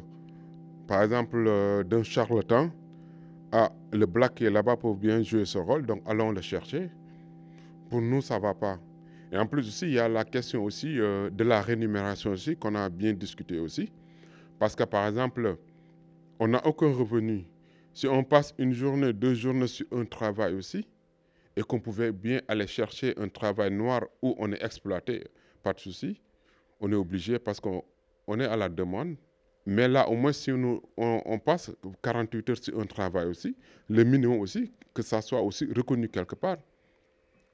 par 0.87 1.03
exemple, 1.03 1.43
euh, 1.45 1.83
d'un 1.83 2.03
charlatan. 2.03 2.71
Ah, 3.51 3.71
le 3.91 4.05
black 4.05 4.35
qui 4.35 4.45
est 4.45 4.49
là-bas 4.49 4.77
peut 4.77 4.93
bien 4.93 5.21
jouer 5.21 5.45
ce 5.45 5.57
rôle, 5.57 5.85
donc 5.85 6.01
allons 6.05 6.31
le 6.31 6.41
chercher. 6.41 6.89
Pour 7.89 8.01
nous, 8.01 8.21
ça 8.21 8.37
ne 8.37 8.41
va 8.41 8.53
pas. 8.53 8.79
Et 9.31 9.37
en 9.37 9.45
plus 9.45 9.67
aussi, 9.67 9.87
il 9.87 9.93
y 9.93 9.99
a 9.99 10.07
la 10.07 10.23
question 10.23 10.63
aussi 10.63 10.99
euh, 10.99 11.29
de 11.29 11.43
la 11.43 11.61
rémunération 11.61 12.31
aussi, 12.31 12.55
qu'on 12.55 12.75
a 12.75 12.89
bien 12.89 13.13
discuté 13.13 13.59
aussi. 13.59 13.91
Parce 14.57 14.75
que 14.75 14.83
par 14.83 15.07
exemple, 15.07 15.57
on 16.39 16.47
n'a 16.49 16.65
aucun 16.65 16.91
revenu. 16.91 17.45
Si 17.93 18.07
on 18.07 18.23
passe 18.23 18.53
une 18.57 18.73
journée, 18.73 19.13
deux 19.13 19.33
journées 19.33 19.67
sur 19.67 19.85
un 19.91 20.05
travail 20.05 20.53
aussi, 20.53 20.87
et 21.55 21.63
qu'on 21.63 21.79
pouvait 21.79 22.11
bien 22.11 22.41
aller 22.47 22.67
chercher 22.67 23.15
un 23.17 23.27
travail 23.27 23.71
noir 23.71 24.05
où 24.21 24.35
on 24.37 24.51
est 24.51 24.63
exploité, 24.63 25.23
pas 25.63 25.73
de 25.73 25.79
souci, 25.79 26.21
on 26.79 26.91
est 26.91 26.95
obligé 26.95 27.39
parce 27.39 27.59
qu'on 27.59 27.83
est 28.39 28.45
à 28.45 28.55
la 28.55 28.69
demande. 28.69 29.15
Mais 29.65 29.87
là, 29.87 30.07
au 30.07 30.15
moins, 30.15 30.31
si 30.31 30.51
on, 30.51 30.81
on, 30.95 31.39
passe 31.39 31.71
48 32.01 32.49
heures 32.49 32.63
sur 32.63 32.79
un 32.79 32.85
travail 32.85 33.25
aussi, 33.25 33.55
le 33.89 34.03
minimum 34.03 34.39
aussi, 34.39 34.71
que 34.93 35.01
ça 35.01 35.21
soit 35.21 35.41
aussi 35.41 35.65
reconnu 35.75 36.07
quelque 36.07 36.35
part. 36.35 36.57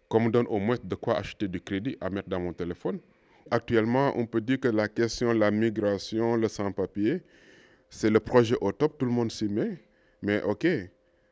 Qu'on 0.09 0.19
me 0.19 0.29
donne 0.29 0.45
au 0.47 0.59
moins 0.59 0.77
de 0.83 0.95
quoi 0.95 1.17
acheter 1.17 1.47
du 1.47 1.59
crédit 1.59 1.97
à 2.01 2.09
mettre 2.09 2.29
dans 2.29 2.39
mon 2.39 2.53
téléphone. 2.53 2.99
Actuellement, 3.49 4.13
on 4.15 4.25
peut 4.25 4.41
dire 4.41 4.59
que 4.59 4.67
la 4.67 4.87
question 4.87 5.33
de 5.33 5.39
la 5.39 5.49
migration, 5.49 6.35
le 6.35 6.47
sans-papier, 6.47 7.23
c'est 7.93 8.09
le 8.09 8.19
projet 8.19 8.55
au 8.59 8.71
top, 8.71 8.97
tout 8.97 9.05
le 9.05 9.11
monde 9.11 9.31
s'y 9.31 9.47
met. 9.47 9.77
Mais 10.21 10.41
OK, 10.41 10.65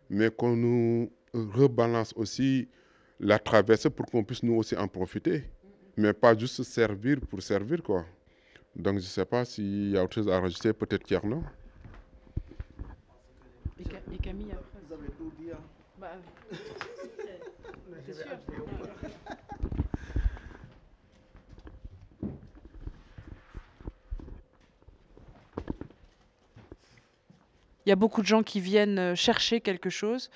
mais 0.09 0.29
qu'on 0.29 0.55
nous 0.55 1.11
rebalance 1.33 2.13
aussi 2.15 2.67
la 3.19 3.39
traversée 3.39 3.89
pour 3.89 4.05
qu'on 4.05 4.23
puisse 4.23 4.43
nous 4.43 4.55
aussi 4.55 4.75
en 4.77 4.87
profiter. 4.87 5.43
Mais 5.97 6.13
pas 6.13 6.37
juste 6.37 6.61
servir 6.63 7.19
pour 7.21 7.41
servir, 7.41 7.81
quoi. 7.81 8.05
Donc, 8.75 8.93
je 8.95 8.99
ne 8.99 9.09
sais 9.17 9.25
pas 9.25 9.43
s'il 9.43 9.91
y 9.91 9.97
a 9.97 10.03
autre 10.03 10.13
chose 10.15 10.29
à 10.29 10.39
rajouter, 10.39 10.71
peut-être 10.73 11.03
Tierno. 11.03 11.43
Et, 13.79 13.83
Ca- 13.83 14.01
et 14.13 14.17
Camille 14.17 14.51
après. 14.51 14.79
Vous 14.87 14.93
avez 14.93 15.09
tout 15.17 15.31
dit. 15.39 15.51
hein. 15.51 15.57
Bah, 15.99 16.11
Je 18.07 18.13
vais 18.13 18.13
sûr. 18.13 18.25
Y 27.91 27.93
a 27.93 27.97
beaucoup 27.97 28.21
de 28.21 28.27
gens 28.27 28.41
qui 28.41 28.61
viennent 28.61 28.99
euh, 28.99 29.15
chercher 29.15 29.59
quelque 29.59 29.89
chose 29.89 30.29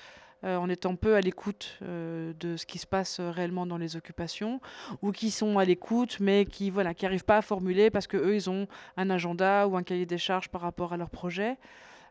euh, 0.44 0.58
en 0.58 0.68
étant 0.68 0.94
peu 0.94 1.14
à 1.14 1.22
l'écoute 1.22 1.78
euh, 1.80 2.34
de 2.38 2.58
ce 2.58 2.66
qui 2.66 2.78
se 2.78 2.86
passe 2.86 3.18
réellement 3.18 3.64
dans 3.64 3.78
les 3.78 3.96
occupations 3.96 4.60
ou 5.00 5.10
qui 5.10 5.30
sont 5.30 5.58
à 5.58 5.64
l'écoute 5.64 6.18
mais 6.20 6.44
qui 6.44 6.68
voilà 6.68 6.92
qui 6.92 7.06
n'arrivent 7.06 7.24
pas 7.24 7.38
à 7.38 7.42
formuler 7.42 7.88
parce 7.90 8.06
que 8.06 8.18
eux 8.18 8.34
ils 8.34 8.50
ont 8.50 8.68
un 8.98 9.08
agenda 9.08 9.66
ou 9.66 9.76
un 9.78 9.82
cahier 9.82 10.04
des 10.04 10.18
charges 10.18 10.50
par 10.50 10.60
rapport 10.60 10.92
à 10.92 10.98
leur 10.98 11.08
projet 11.08 11.56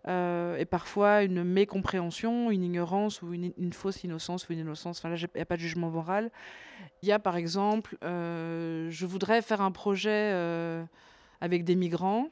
et 0.08 0.66
parfois 0.66 1.24
une 1.24 1.44
mécompréhension, 1.44 2.52
une 2.52 2.64
ignorance 2.64 3.24
ou 3.24 3.34
une, 3.34 3.74
fausse 3.74 4.04
innocence 4.04 4.48
ou 4.48 4.54
une 4.54 4.60
innocence. 4.60 5.00
Enfin 5.00 5.10
là, 5.10 5.16
il 5.16 5.28
n'y 5.34 5.42
a 5.42 5.46
pas 5.46 5.56
de 5.56 5.62
jugement 5.62 5.90
moral. 5.90 6.30
Il 7.02 7.10
y 7.10 7.12
a 7.12 7.18
par 7.18 7.38
exemple, 7.38 7.98
je 8.04 9.06
voudrais 9.08 9.42
faire 9.42 9.62
un 9.62 9.72
projet 9.72 10.32
avec 11.42 11.64
des 11.64 11.74
migrants 11.74 12.30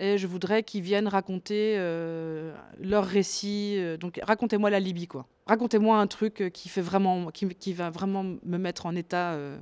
et 0.00 0.18
je 0.18 0.26
voudrais 0.26 0.62
qu'ils 0.62 0.82
viennent 0.82 1.08
raconter 1.08 1.76
euh, 1.78 2.52
leur 2.80 3.04
récit. 3.04 3.76
euh, 3.78 3.96
donc 3.96 4.18
racontez-moi 4.22 4.70
la 4.70 4.80
Libye, 4.80 5.06
quoi. 5.06 5.26
Racontez-moi 5.46 5.98
un 5.98 6.06
truc 6.06 6.40
euh, 6.40 6.48
qui 6.48 6.68
fait 6.68 6.80
vraiment, 6.80 7.30
qui, 7.30 7.72
va 7.72 7.90
vraiment 7.90 8.24
me 8.24 8.58
mettre 8.58 8.86
en 8.86 8.96
état 8.96 9.34
euh, 9.34 9.58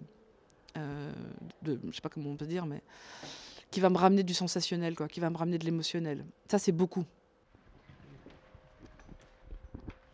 de, 1.63 1.79
je 1.91 1.95
sais 1.95 2.01
pas 2.01 2.09
comment 2.09 2.31
on 2.31 2.37
peut 2.37 2.47
dire, 2.47 2.65
mais 2.65 2.83
qui 3.71 3.81
va 3.81 3.91
me 3.91 3.99
ramener 3.99 4.23
du 4.23 4.33
sensationnel, 4.33 4.95
quoi, 4.95 5.07
qui 5.09 5.21
va 5.21 5.29
me 5.29 5.37
ramener 5.37 5.59
de 5.59 5.65
l'émotionnel. 5.65 6.25
Ça, 6.51 6.59
c'est 6.59 6.73
beaucoup. 6.73 7.05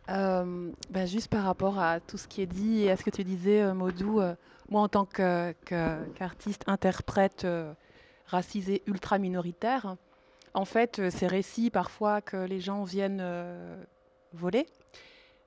Ben, 0.09 1.07
juste 1.07 1.29
par 1.29 1.45
rapport 1.45 1.79
à 1.79 2.01
tout 2.01 2.17
ce 2.17 2.27
qui 2.27 2.41
est 2.41 2.47
dit 2.47 2.81
et 2.81 2.91
à 2.91 2.97
ce 2.97 3.05
que 3.05 3.11
tu 3.11 3.25
disais, 3.25 3.75
Maudou, 3.75 4.23
moi 4.71 4.81
en 4.81 4.89
tant 4.89 5.05
qu'artiste, 5.05 6.65
interprète 6.67 7.47
euh, 8.29 8.37
racisé 8.37 8.83
ultra 8.87 9.19
minoritaire, 9.19 9.97
en 10.55 10.65
fait, 10.65 10.99
euh, 10.99 11.11
ces 11.11 11.27
récits 11.27 11.71
parfois 11.71 12.21
que 12.21 12.37
les 12.37 12.61
gens 12.61 12.85
viennent 12.85 13.21
euh, 13.21 13.77
voler, 14.33 14.67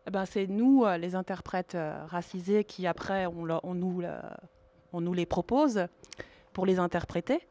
eh 0.08 0.12
ben, 0.12 0.26
c'est 0.26 0.48
nous, 0.48 0.84
euh, 0.86 0.98
les 0.98 1.16
interprètes 1.16 1.78
racisés, 2.08 2.64
qui 2.64 2.88
après 2.88 3.26
on, 3.28 3.74
nous, 3.74 4.04
on 4.94 5.02
nous 5.02 5.14
les 5.14 5.26
propose 5.26 5.88
pour 6.54 6.66
les 6.66 6.80
interpréter. 6.80 7.48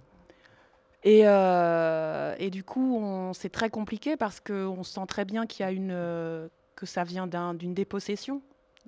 Et, 1.03 1.21
et 1.23 2.51
du 2.51 2.63
coup, 2.63 3.31
c'est 3.33 3.49
très 3.49 3.71
compliqué 3.71 4.19
parce 4.19 4.39
qu'on 4.39 4.83
sent 4.83 5.07
très 5.09 5.25
bien 5.25 5.47
qu'il 5.47 5.65
y 5.65 5.67
a 5.67 5.73
une, 5.73 6.51
que 6.77 6.85
ça 6.85 7.05
vient 7.05 7.27
d'un- 7.27 7.55
d'une 7.55 7.73
dépossession. 7.73 8.43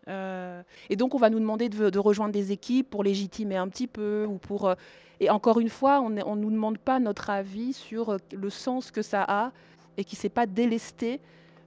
Euh, 0.09 0.63
et 0.91 0.97
donc, 0.97 1.15
on 1.15 1.19
va 1.19 1.31
nous 1.31 1.39
demander 1.41 1.69
de, 1.69 1.99
rejoindre 1.99 2.33
des 2.33 2.53
équipes 2.53 2.91
pour 2.91 3.05
légitimer 3.05 3.57
un 3.57 3.69
petit 3.69 3.87
peu 3.87 4.27
ou 4.29 4.39
pour. 4.39 4.69
euh, 4.69 4.75
et 5.21 5.31
encore 5.31 5.61
une 5.61 5.69
fois, 5.69 6.01
on 6.01 6.11
ne 6.11 6.23
nous 6.23 6.51
demande 6.51 6.79
pas 6.79 6.99
notre 6.99 7.31
avis 7.31 7.73
sur 7.73 8.11
euh, 8.11 8.17
le 8.33 8.51
sens 8.51 8.91
que 8.91 9.03
ça 9.03 9.25
a 9.27 9.53
et 9.97 10.03
qui 10.05 10.17
ne 10.17 10.21
s'est 10.21 10.29
pas 10.29 10.47
délesté 10.47 11.21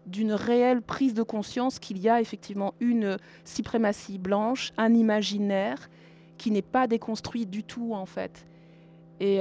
d'une 0.08 0.34
réelle 0.34 0.82
prise 0.82 1.13
de 1.13 1.24
conscience 1.24 1.80
qu'il 1.80 1.98
y 2.00 2.10
a 2.10 2.19
effectivement 2.19 2.74
une 2.80 3.17
suprématie 3.45 4.17
blanche, 4.17 4.74
un 4.78 4.93
imaginaire 4.93 5.89
qui 6.38 6.52
n'est 6.52 6.62
pas 6.62 6.86
déconstruit 6.86 7.45
du 7.45 7.63
tout 7.63 7.93
en 7.93 8.06
fait. 8.06 8.45
Et, 9.19 9.39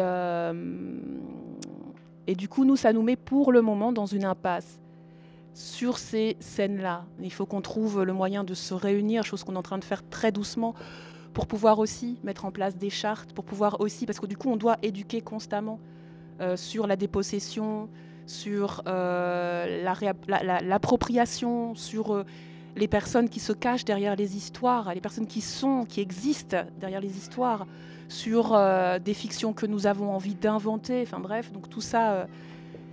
et 2.26 2.35
du 2.35 2.48
coup, 2.48 2.64
nous, 2.64 2.76
ça 2.76 2.92
nous 2.92 3.02
met 3.02 3.16
pour 3.16 3.52
le 3.52 3.61
moment 3.61 3.92
dans 3.92 4.07
une 4.07 4.24
impasse 4.24 4.78
sur 5.54 5.98
ces 5.98 6.36
scènes-là. 6.40 7.06
Il 7.22 7.32
faut 7.32 7.46
qu'on 7.46 7.60
trouve 7.60 8.02
le 8.02 8.12
moyen 8.12 8.44
de 8.44 8.54
se 8.54 8.74
réunir, 8.74 9.24
chose 9.24 9.44
qu'on 9.44 9.54
est 9.54 9.58
en 9.58 9.62
train 9.62 9.78
de 9.78 9.84
faire 9.84 10.06
très 10.08 10.32
doucement, 10.32 10.74
pour 11.32 11.46
pouvoir 11.46 11.78
aussi 11.78 12.18
mettre 12.22 12.44
en 12.44 12.50
place 12.50 12.76
des 12.76 12.90
chartes, 12.90 13.32
pour 13.32 13.44
pouvoir 13.44 13.80
aussi, 13.80 14.06
parce 14.06 14.20
que 14.20 14.26
du 14.26 14.36
coup, 14.36 14.50
on 14.50 14.56
doit 14.56 14.76
éduquer 14.82 15.20
constamment 15.20 15.80
euh, 16.40 16.56
sur 16.56 16.86
la 16.86 16.96
dépossession, 16.96 17.88
sur 18.26 18.82
euh, 18.86 19.84
l'appropriation, 20.62 21.74
sur 21.74 22.12
euh, 22.12 22.24
les 22.76 22.88
personnes 22.88 23.28
qui 23.28 23.38
se 23.38 23.52
cachent 23.52 23.84
derrière 23.84 24.16
les 24.16 24.36
histoires, 24.36 24.92
les 24.94 25.00
personnes 25.00 25.26
qui 25.26 25.40
sont, 25.40 25.84
qui 25.84 26.00
existent 26.00 26.64
derrière 26.80 27.00
les 27.00 27.16
histoires, 27.16 27.66
sur 28.08 28.56
des 29.02 29.14
fictions 29.14 29.54
que 29.54 29.64
nous 29.64 29.86
avons 29.86 30.12
envie 30.12 30.34
d'inventer. 30.34 31.02
Enfin 31.02 31.20
bref, 31.20 31.50
donc 31.52 31.70
tout 31.70 31.80
ça, 31.80 32.26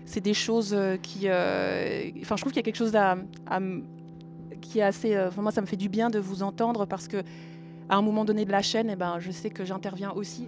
c'est 0.06 0.22
des 0.22 0.34
choses 0.34 0.74
euh, 0.74 0.98
qui. 0.98 1.22
euh, 1.26 2.10
Enfin, 2.22 2.36
je 2.36 2.42
trouve 2.42 2.52
qu'il 2.54 2.60
y 2.60 2.64
a 2.64 2.64
quelque 2.64 2.76
chose 2.76 2.96
qui 4.62 4.80
est 4.80 4.84
assez. 4.84 5.16
euh, 5.16 5.30
moi, 5.38 5.52
ça 5.52 5.62
me 5.62 5.66
fait 5.68 5.78
du 5.78 5.90
bien 5.90 6.10
de 6.10 6.20
vous 6.20 6.44
entendre 6.44 6.86
parce 6.86 7.08
que 7.08 7.18
à 7.90 7.96
un 7.96 8.02
moment 8.02 8.26
donné 8.26 8.46
de 8.46 8.52
la 8.52 8.62
chaîne, 8.62 8.90
eh 8.90 8.96
ben, 8.96 9.20
je 9.20 9.32
sais 9.32 9.50
que 9.50 9.66
j'interviens 9.66 10.12
aussi. 10.12 10.48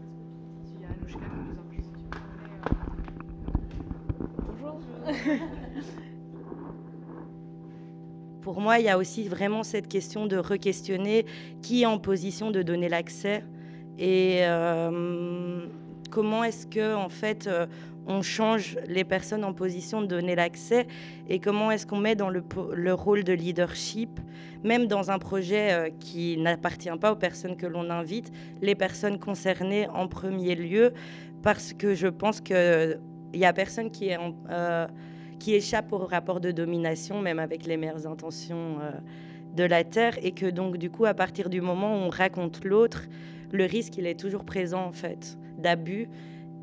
Bonjour. 4.37 4.79
Pour 8.41 8.59
moi, 8.59 8.79
il 8.79 8.85
y 8.85 8.89
a 8.89 8.97
aussi 8.97 9.27
vraiment 9.27 9.63
cette 9.63 9.87
question 9.87 10.25
de 10.25 10.37
re-questionner 10.37 11.25
qui 11.61 11.83
est 11.83 11.85
en 11.85 11.97
position 11.97 12.51
de 12.51 12.61
donner 12.61 12.89
l'accès 12.89 13.43
et 13.97 14.41
comment 16.11 16.43
est-ce 16.43 16.67
que 16.67 16.93
en 16.95 17.07
fait 17.09 17.49
on 18.07 18.21
change 18.21 18.77
les 18.87 19.03
personnes 19.03 19.43
en 19.43 19.53
position 19.53 20.01
de 20.01 20.07
donner 20.07 20.35
l'accès 20.35 20.87
et 21.29 21.39
comment 21.39 21.71
est-ce 21.71 21.85
qu'on 21.85 21.99
met 21.99 22.15
dans 22.15 22.29
le, 22.29 22.93
rôle 22.93 23.23
de 23.23 23.33
leadership, 23.33 24.19
même 24.63 24.87
dans 24.87 25.11
un 25.11 25.19
projet 25.19 25.73
euh, 25.73 25.89
qui 25.99 26.37
n'appartient 26.37 26.89
pas 26.99 27.11
aux 27.11 27.17
personnes 27.17 27.55
que 27.55 27.65
l'on 27.65 27.89
invite, 27.89 28.31
les 28.61 28.75
personnes 28.75 29.19
concernées 29.19 29.87
en 29.89 30.07
premier 30.07 30.55
lieu, 30.55 30.93
parce 31.41 31.73
que 31.73 31.93
je 31.93 32.07
pense 32.07 32.41
qu'il 32.41 32.99
n'y 33.33 33.45
a 33.45 33.53
personne 33.53 33.91
qui 33.91 34.11
euh, 34.11 34.87
qui 35.39 35.55
échappe 35.55 35.91
au 35.91 35.97
rapport 35.97 36.39
de 36.39 36.51
domination, 36.51 37.19
même 37.19 37.37
avec 37.37 37.65
les 37.65 37.75
meilleures 37.75 38.07
intentions 38.07 38.77
euh, 38.79 38.91
de 39.55 39.65
la 39.65 39.83
Terre, 39.83 40.17
et 40.23 40.31
que 40.31 40.45
donc 40.45 40.77
du 40.77 40.89
coup, 40.89 41.05
à 41.05 41.13
partir 41.13 41.49
du 41.49 41.59
moment 41.59 41.95
où 41.95 41.99
on 42.05 42.09
raconte 42.09 42.63
l'autre, 42.63 43.07
le 43.51 43.65
risque, 43.65 43.97
il 43.97 44.07
est 44.07 44.17
toujours 44.17 44.45
présent 44.45 44.85
en 44.85 44.93
fait, 44.93 45.37
d'abus. 45.57 46.07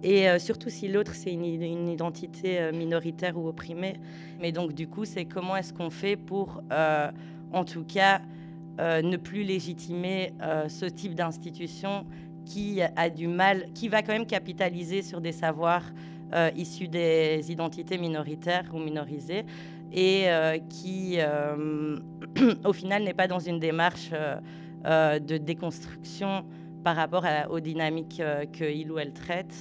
Et 0.02 0.28
euh, 0.28 0.38
surtout 0.38 0.70
si 0.70 0.88
l'autre, 0.88 1.14
c'est 1.14 1.32
une, 1.32 1.44
identité 1.44 2.60
euh, 2.60 2.72
minoritaire 2.72 3.36
ou 3.36 3.48
opprimée. 3.48 3.94
Mais 4.40 4.52
donc, 4.52 4.72
du 4.72 4.88
coup, 4.88 5.04
c'est 5.04 5.26
comment 5.26 5.56
est-ce 5.56 5.72
qu'on 5.72 5.90
fait 5.90 6.16
pour, 6.16 6.62
euh, 6.72 7.10
en 7.52 7.64
tout 7.64 7.84
cas, 7.84 8.20
ne 8.78 9.18
plus 9.18 9.42
légitimer 9.42 10.32
ce 10.68 10.86
type 10.86 11.14
d'institution 11.14 12.06
qui 12.46 12.80
a 12.80 13.10
du 13.10 13.28
mal, 13.28 13.66
qui 13.74 13.88
va 13.88 14.00
quand 14.00 14.14
même 14.14 14.24
capitaliser 14.24 15.02
sur 15.02 15.20
des 15.20 15.32
savoirs 15.32 15.84
issus 16.56 16.88
des 16.88 17.52
identités 17.52 17.98
minoritaires 17.98 18.64
ou 18.72 18.78
minorisées 18.78 19.44
et 19.92 20.28
qui, 20.70 21.18
au 22.64 22.72
final, 22.72 23.02
n'est 23.02 23.12
pas 23.12 23.28
dans 23.28 23.38
une 23.38 23.58
démarche 23.58 24.12
de 24.12 25.36
déconstruction 25.36 26.46
par 26.84 26.96
rapport 26.96 27.24
à- 27.24 27.48
aux 27.50 27.60
dynamiques 27.60 28.20
euh, 28.20 28.44
qu'il 28.46 28.90
ou 28.90 28.98
elle 28.98 29.12
traite. 29.12 29.54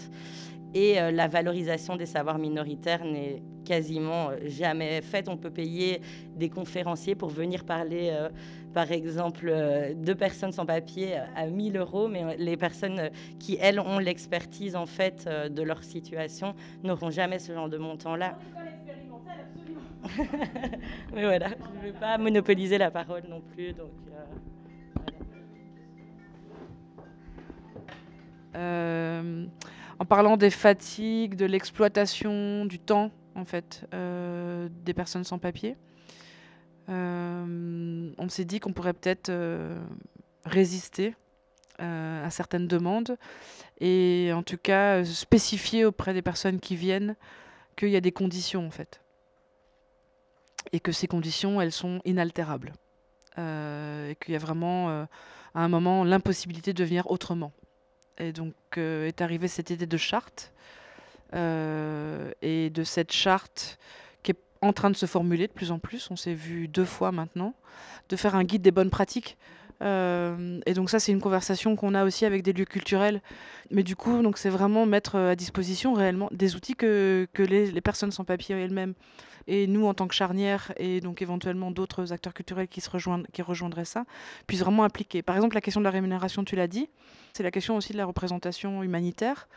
Et 0.73 0.99
euh, 1.01 1.11
la 1.11 1.27
valorisation 1.27 1.95
des 1.95 2.05
savoirs 2.05 2.37
minoritaires 2.37 3.03
n'est 3.03 3.41
quasiment 3.65 4.29
euh, 4.29 4.37
jamais 4.45 5.01
faite. 5.01 5.27
On 5.27 5.37
peut 5.37 5.49
payer 5.49 5.99
des 6.35 6.49
conférenciers 6.49 7.15
pour 7.15 7.29
venir 7.29 7.63
parler, 7.65 8.09
euh, 8.11 8.29
par 8.73 8.91
exemple, 8.91 9.47
euh, 9.49 9.93
de 9.95 10.13
personnes 10.13 10.51
sans 10.51 10.65
papier 10.67 11.15
à 11.35 11.47
1000 11.47 11.75
euros, 11.77 12.07
mais 12.07 12.37
les 12.37 12.55
personnes 12.55 13.09
qui, 13.39 13.57
elles, 13.59 13.79
ont 13.79 13.97
l'expertise 13.97 14.75
en 14.75 14.85
fait 14.85 15.25
euh, 15.27 15.49
de 15.49 15.63
leur 15.63 15.83
situation 15.83 16.53
n'auront 16.83 17.09
jamais 17.09 17.39
ce 17.39 17.51
genre 17.51 17.69
de 17.69 17.77
montant-là. 17.77 18.37
mais 21.13 21.23
voilà, 21.23 21.47
je 21.49 21.87
ne 21.87 21.91
veux 21.91 21.99
pas 21.99 22.17
monopoliser 22.17 22.77
la 22.77 22.89
parole 22.91 23.23
non 23.29 23.41
plus. 23.41 23.73
Donc, 23.73 23.89
en 28.55 30.05
parlant 30.05 30.37
des 30.37 30.49
fatigues, 30.49 31.35
de 31.35 31.45
l'exploitation 31.45 32.65
du 32.65 32.79
temps, 32.79 33.11
en 33.35 33.45
fait, 33.45 33.85
euh, 33.93 34.69
des 34.83 34.93
personnes 34.93 35.23
sans 35.23 35.39
papier, 35.39 35.75
euh, 36.89 38.11
on 38.17 38.29
s'est 38.29 38.45
dit 38.45 38.59
qu'on 38.59 38.73
pourrait 38.73 38.93
peut-être 38.93 39.29
euh, 39.29 39.79
résister 40.45 41.15
euh, 41.81 42.25
à 42.25 42.29
certaines 42.29 42.67
demandes 42.67 43.15
et 43.79 44.31
en 44.33 44.43
tout 44.43 44.57
cas 44.57 44.97
euh, 44.97 45.05
spécifier 45.05 45.85
auprès 45.85 46.13
des 46.13 46.21
personnes 46.21 46.59
qui 46.59 46.75
viennent 46.75 47.15
qu'il 47.75 47.89
y 47.89 47.95
a 47.95 48.01
des 48.01 48.11
conditions, 48.11 48.65
en 48.65 48.71
fait. 48.71 49.01
Et 50.73 50.79
que 50.79 50.91
ces 50.91 51.07
conditions, 51.07 51.61
elles 51.61 51.71
sont 51.71 52.01
inaltérables. 52.03 52.73
Euh, 53.37 54.11
et 54.11 54.15
qu'il 54.15 54.33
y 54.33 54.35
a 54.35 54.39
vraiment, 54.39 54.89
euh, 54.89 55.05
à 55.55 55.63
un 55.63 55.69
moment, 55.69 56.03
l'impossibilité 56.03 56.73
de 56.73 56.83
venir 56.83 57.09
autrement. 57.09 57.53
Et 58.19 58.33
donc 58.33 58.53
euh, 58.77 59.07
est 59.07 59.21
arrivée 59.21 59.47
cette 59.47 59.69
idée 59.69 59.87
de 59.87 59.97
charte. 59.97 60.51
euh, 61.33 62.31
et 62.41 62.69
de 62.69 62.83
cette 62.83 63.11
charte 63.11 63.77
qui 64.23 64.31
est 64.31 64.39
en 64.61 64.73
train 64.73 64.89
de 64.89 64.95
se 64.95 65.05
formuler 65.05 65.47
de 65.47 65.53
plus 65.53 65.71
en 65.71 65.79
plus, 65.79 66.09
on 66.11 66.15
s'est 66.15 66.33
vu 66.33 66.67
deux 66.67 66.85
fois 66.85 67.11
maintenant, 67.11 67.53
de 68.09 68.15
faire 68.15 68.35
un 68.35 68.43
guide 68.43 68.61
des 68.61 68.71
bonnes 68.71 68.89
pratiques. 68.89 69.37
Euh, 69.81 70.59
et 70.65 70.73
donc 70.73 70.89
ça, 70.89 70.99
c'est 70.99 71.11
une 71.13 71.21
conversation 71.21 71.75
qu'on 71.77 71.93
a 71.95 72.03
aussi 72.03 72.25
avec 72.25 72.43
des 72.43 72.51
lieux 72.51 72.65
culturels. 72.65 73.21
Mais 73.71 73.83
du 73.83 73.95
coup, 73.95 74.21
donc 74.21 74.37
c'est 74.37 74.49
vraiment 74.49 74.85
mettre 74.85 75.15
à 75.15 75.35
disposition 75.35 75.93
réellement 75.93 76.29
des 76.31 76.55
outils 76.55 76.75
que, 76.75 77.27
que 77.33 77.43
les, 77.43 77.71
les 77.71 77.81
personnes 77.81 78.11
sans 78.11 78.25
papier 78.25 78.55
elles-mêmes 78.55 78.93
et 79.47 79.67
nous 79.67 79.85
en 79.85 79.93
tant 79.93 80.07
que 80.07 80.15
charnière 80.15 80.73
et 80.77 81.01
donc 81.01 81.21
éventuellement 81.21 81.71
d'autres 81.71 82.13
acteurs 82.13 82.33
culturels 82.33 82.67
qui 82.67 82.81
se 82.81 82.89
qui 83.31 83.41
rejoindraient 83.41 83.85
ça, 83.85 84.05
puissent 84.47 84.61
vraiment 84.61 84.83
appliquer. 84.83 85.21
Par 85.21 85.35
exemple, 85.35 85.55
la 85.55 85.61
question 85.61 85.81
de 85.81 85.85
la 85.85 85.91
rémunération, 85.91 86.43
tu 86.43 86.55
l'as 86.55 86.67
dit, 86.67 86.89
c'est 87.33 87.43
la 87.43 87.51
question 87.51 87.75
aussi 87.77 87.93
de 87.93 87.97
la 87.97 88.05
représentation 88.05 88.83
humanitaire 88.83 89.47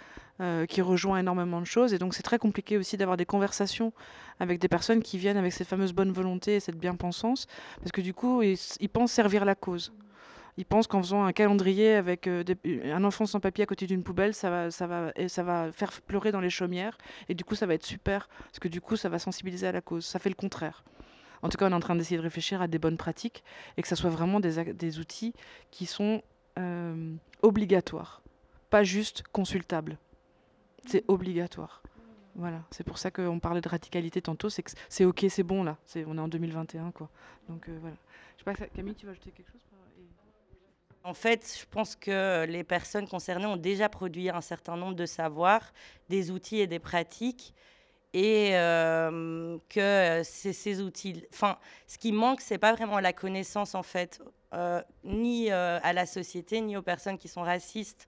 euh, 0.41 0.67
qui 0.67 0.81
rejoint 0.81 1.19
énormément 1.19 1.61
de 1.61 1.67
choses. 1.67 1.93
Et 1.93 1.99
donc, 1.99 2.15
c'est 2.15 2.23
très 2.23 2.39
compliqué 2.39 2.77
aussi 2.79 2.97
d'avoir 2.97 3.17
des 3.17 3.27
conversations 3.27 3.93
avec 4.41 4.59
des 4.59 4.69
personnes 4.69 5.03
qui 5.03 5.19
viennent 5.19 5.37
avec 5.37 5.53
cette 5.53 5.69
fameuse 5.69 5.93
bonne 5.93 6.13
volonté 6.13 6.57
et 6.57 6.61
cette 6.61 6.79
bien-pensance, 6.79 7.47
parce 7.79 7.93
que 7.93 8.01
du 8.01 8.15
coup, 8.15 8.43
ils 8.43 8.89
pensent 8.89 9.13
servir 9.13 9.45
la 9.45 9.55
cause. 9.55 9.93
Ils 10.59 10.67
pensent 10.67 10.87
qu'en 10.87 11.03
faisant 11.03 11.25
un 11.25 11.33
calendrier 11.33 11.95
avec 11.95 12.27
euh, 12.27 12.45
des- 12.45 12.91
un 12.91 13.05
enfant 13.05 13.25
sans 13.25 13.41
papier 13.41 13.63
à 13.63 13.67
côté 13.67 13.87
d'une 13.87 14.03
poubelle, 14.03 14.35
ça 14.35 14.51
va, 14.51 14.71
ça, 14.71 14.87
va, 14.87 15.13
ça 15.29 15.43
va 15.43 15.73
faire 15.73 15.91
pleurer 16.03 16.31
dans 16.31 16.41
les 16.41 16.51
chaumières. 16.51 16.99
Et 17.29 17.35
du 17.35 17.45
coup, 17.45 17.55
ça 17.55 17.67
va 17.67 17.75
être 17.75 17.87
super, 17.87 18.29
parce 18.45 18.59
que 18.59 18.69
du 18.69 18.81
coup, 18.81 18.97
ça 18.97 19.09
va 19.09 19.19
sensibiliser 19.19 19.67
à 19.67 19.73
la 19.73 19.81
cause. 19.81 20.05
Ça 20.05 20.19
fait 20.19 20.29
le 20.29 20.35
contraire. 20.35 20.85
En 21.43 21.49
tout 21.49 21.59
cas, 21.59 21.67
on 21.69 21.73
est 21.73 21.75
en 21.75 21.81
train 21.81 21.97
d'essayer 21.97 22.17
de 22.19 22.23
réfléchir 22.23 22.63
à 22.63 22.69
des 22.69 22.79
bonnes 22.79 22.97
pratiques 22.97 23.43
et 23.77 23.83
que 23.83 23.89
ça 23.89 23.97
soit 23.97 24.11
vraiment 24.11 24.41
des, 24.41 24.99
outils 24.99 25.35
qui 25.71 25.87
sont 25.87 26.23
euh, 26.59 27.15
obligatoires, 27.43 28.23
pas 28.71 28.85
juste 28.85 29.25
consultables. 29.33 29.99
C'est 30.87 31.05
obligatoire. 31.09 31.83
Voilà, 32.35 32.63
c'est 32.71 32.85
pour 32.85 32.97
ça 32.99 33.11
qu'on 33.11 33.41
parlait 33.41 33.61
de 33.61 33.69
radicalité 33.69 34.23
tantôt, 34.23 34.49
c'est 34.49 34.63
que 34.63 34.71
c'est 34.89 35.05
ok, 35.05 35.27
c'est 35.29 35.43
bon 35.43 35.65
là, 35.65 35.77
on 36.07 36.17
est 36.17 36.21
en 36.21 36.29
2021 36.29 36.91
quoi. 36.93 37.11
Donc 37.49 37.69
euh, 37.69 37.77
voilà. 37.81 37.97
Je 38.39 38.45
sais 38.45 38.45
pas, 38.45 38.67
Camille, 38.75 38.95
tu 38.95 39.05
veux 39.05 39.13
ajouter 39.13 39.33
quelque 39.33 39.53
chose? 39.53 39.61
En 41.05 41.15
fait, 41.15 41.59
je 41.61 41.67
pense 41.69 41.97
que 41.97 42.45
les 42.47 42.63
personnes 42.63 43.09
concernées 43.09 43.47
ont 43.47 43.57
déjà 43.57 43.89
produit 43.89 44.31
un 44.31 44.41
certain 44.41 44.77
nombre 44.77 44.95
de 44.95 45.07
savoirs, 45.07 45.73
des 46.09 46.31
outils 46.31 46.61
et 46.61 46.69
des 46.69 46.79
pratiques, 46.79 47.55
et 48.15 48.51
euh, 48.53 49.59
que 49.69 50.23
ces 50.25 50.81
outils. 50.81 51.25
Enfin, 51.33 51.59
ce 51.89 51.99
qui 51.99 52.13
manque, 52.13 52.41
c'est 52.41 52.59
pas 52.59 52.73
vraiment 52.75 53.01
la 53.01 53.13
connaissance 53.13 53.75
en 53.75 53.83
fait, 53.83 54.21
euh, 54.55 54.83
ni 55.05 55.51
euh, 55.51 55.81
à 55.83 55.93
la 55.93 56.07
société, 56.07 56.61
ni 56.61 56.77
aux 56.77 56.83
personnes 56.83 57.19
qui 57.19 57.29
sont 57.29 57.43
racistes. 57.43 58.07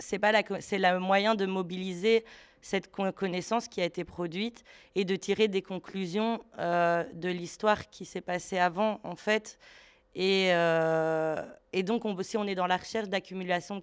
C'est 0.00 0.18
pas 0.18 0.32
c'est 0.60 0.78
le 0.78 0.98
moyen 0.98 1.34
de 1.36 1.46
mobiliser 1.46 2.24
cette 2.60 2.90
con- 2.90 3.12
connaissance 3.12 3.68
qui 3.68 3.80
a 3.80 3.84
été 3.84 4.04
produite 4.04 4.64
et 4.96 5.04
de 5.04 5.16
tirer 5.16 5.48
des 5.48 5.62
conclusions 5.62 6.40
de 6.58 7.28
l'histoire 7.28 7.88
qui 7.90 8.04
s'est 8.04 8.20
passée 8.20 8.58
avant, 8.58 9.00
en 9.04 9.16
fait. 9.16 9.58
Et, 10.14 10.50
euh, 10.52 11.36
et 11.72 11.82
donc, 11.82 12.04
on, 12.04 12.20
si 12.22 12.36
on 12.36 12.44
est 12.46 12.54
dans 12.54 12.66
la 12.66 12.76
recherche 12.76 13.08
d'accumulation 13.08 13.76
de, 13.78 13.82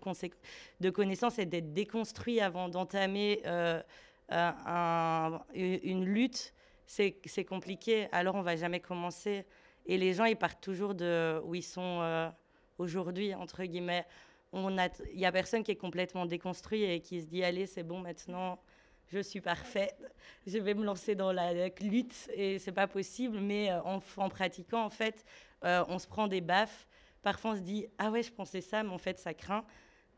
de 0.80 0.90
connaissances 0.90 1.40
et 1.40 1.46
d'être 1.46 1.74
déconstruit 1.74 2.40
avant 2.40 2.70
d'entamer 2.70 3.42
euh, 3.46 3.82
un- 4.30 5.42
une 5.54 6.06
lutte, 6.06 6.54
c'est 6.86 7.46
compliqué. 7.46 8.08
Alors, 8.12 8.36
on 8.36 8.42
va 8.42 8.56
jamais 8.56 8.80
commencer. 8.80 9.46
Et 9.86 9.98
les 9.98 10.14
gens, 10.14 10.26
ils 10.26 10.36
partent 10.38 10.62
toujours 10.62 10.94
de 10.96 11.42
où 11.46 11.56
ils 11.56 11.64
sont 11.64 12.00
euh, 12.02 12.30
aujourd'hui, 12.78 13.34
entre 13.34 13.64
guillemets. 13.64 14.06
Il 14.54 15.16
n'y 15.16 15.26
a 15.26 15.32
personne 15.32 15.64
qui 15.64 15.72
est 15.72 15.76
complètement 15.78 16.26
déconstruit 16.26 16.84
et 16.84 17.00
qui 17.00 17.22
se 17.22 17.26
dit 17.28 17.44
Allez, 17.44 17.66
c'est 17.66 17.84
bon, 17.84 18.00
maintenant, 18.00 18.60
je 19.08 19.20
suis 19.20 19.42
parfait. 19.42 19.92
Je 20.46 20.58
vais 20.58 20.74
me 20.74 20.84
lancer 20.84 21.16
dans 21.16 21.32
la 21.32 21.54
lutte. 21.82 22.30
Et 22.36 22.60
c'est 22.60 22.72
pas 22.74 22.88
possible. 22.88 23.40
Mais 23.40 23.72
en 23.72 24.30
pratiquant, 24.30 24.84
en 24.84 24.90
fait, 24.90 25.26
euh, 25.64 25.84
on 25.88 26.00
se 26.00 26.08
prend 26.08 26.28
des 26.28 26.42
baffes. 26.42 26.88
Parfois, 27.22 27.52
on 27.52 27.56
se 27.56 27.62
dit 27.62 27.88
Ah 27.98 28.12
ouais, 28.12 28.24
je 28.24 28.32
pensais 28.32 28.62
ça, 28.62 28.84
mais 28.84 28.90
en 28.92 28.98
fait, 28.98 29.20
ça 29.20 29.34
craint. 29.34 29.66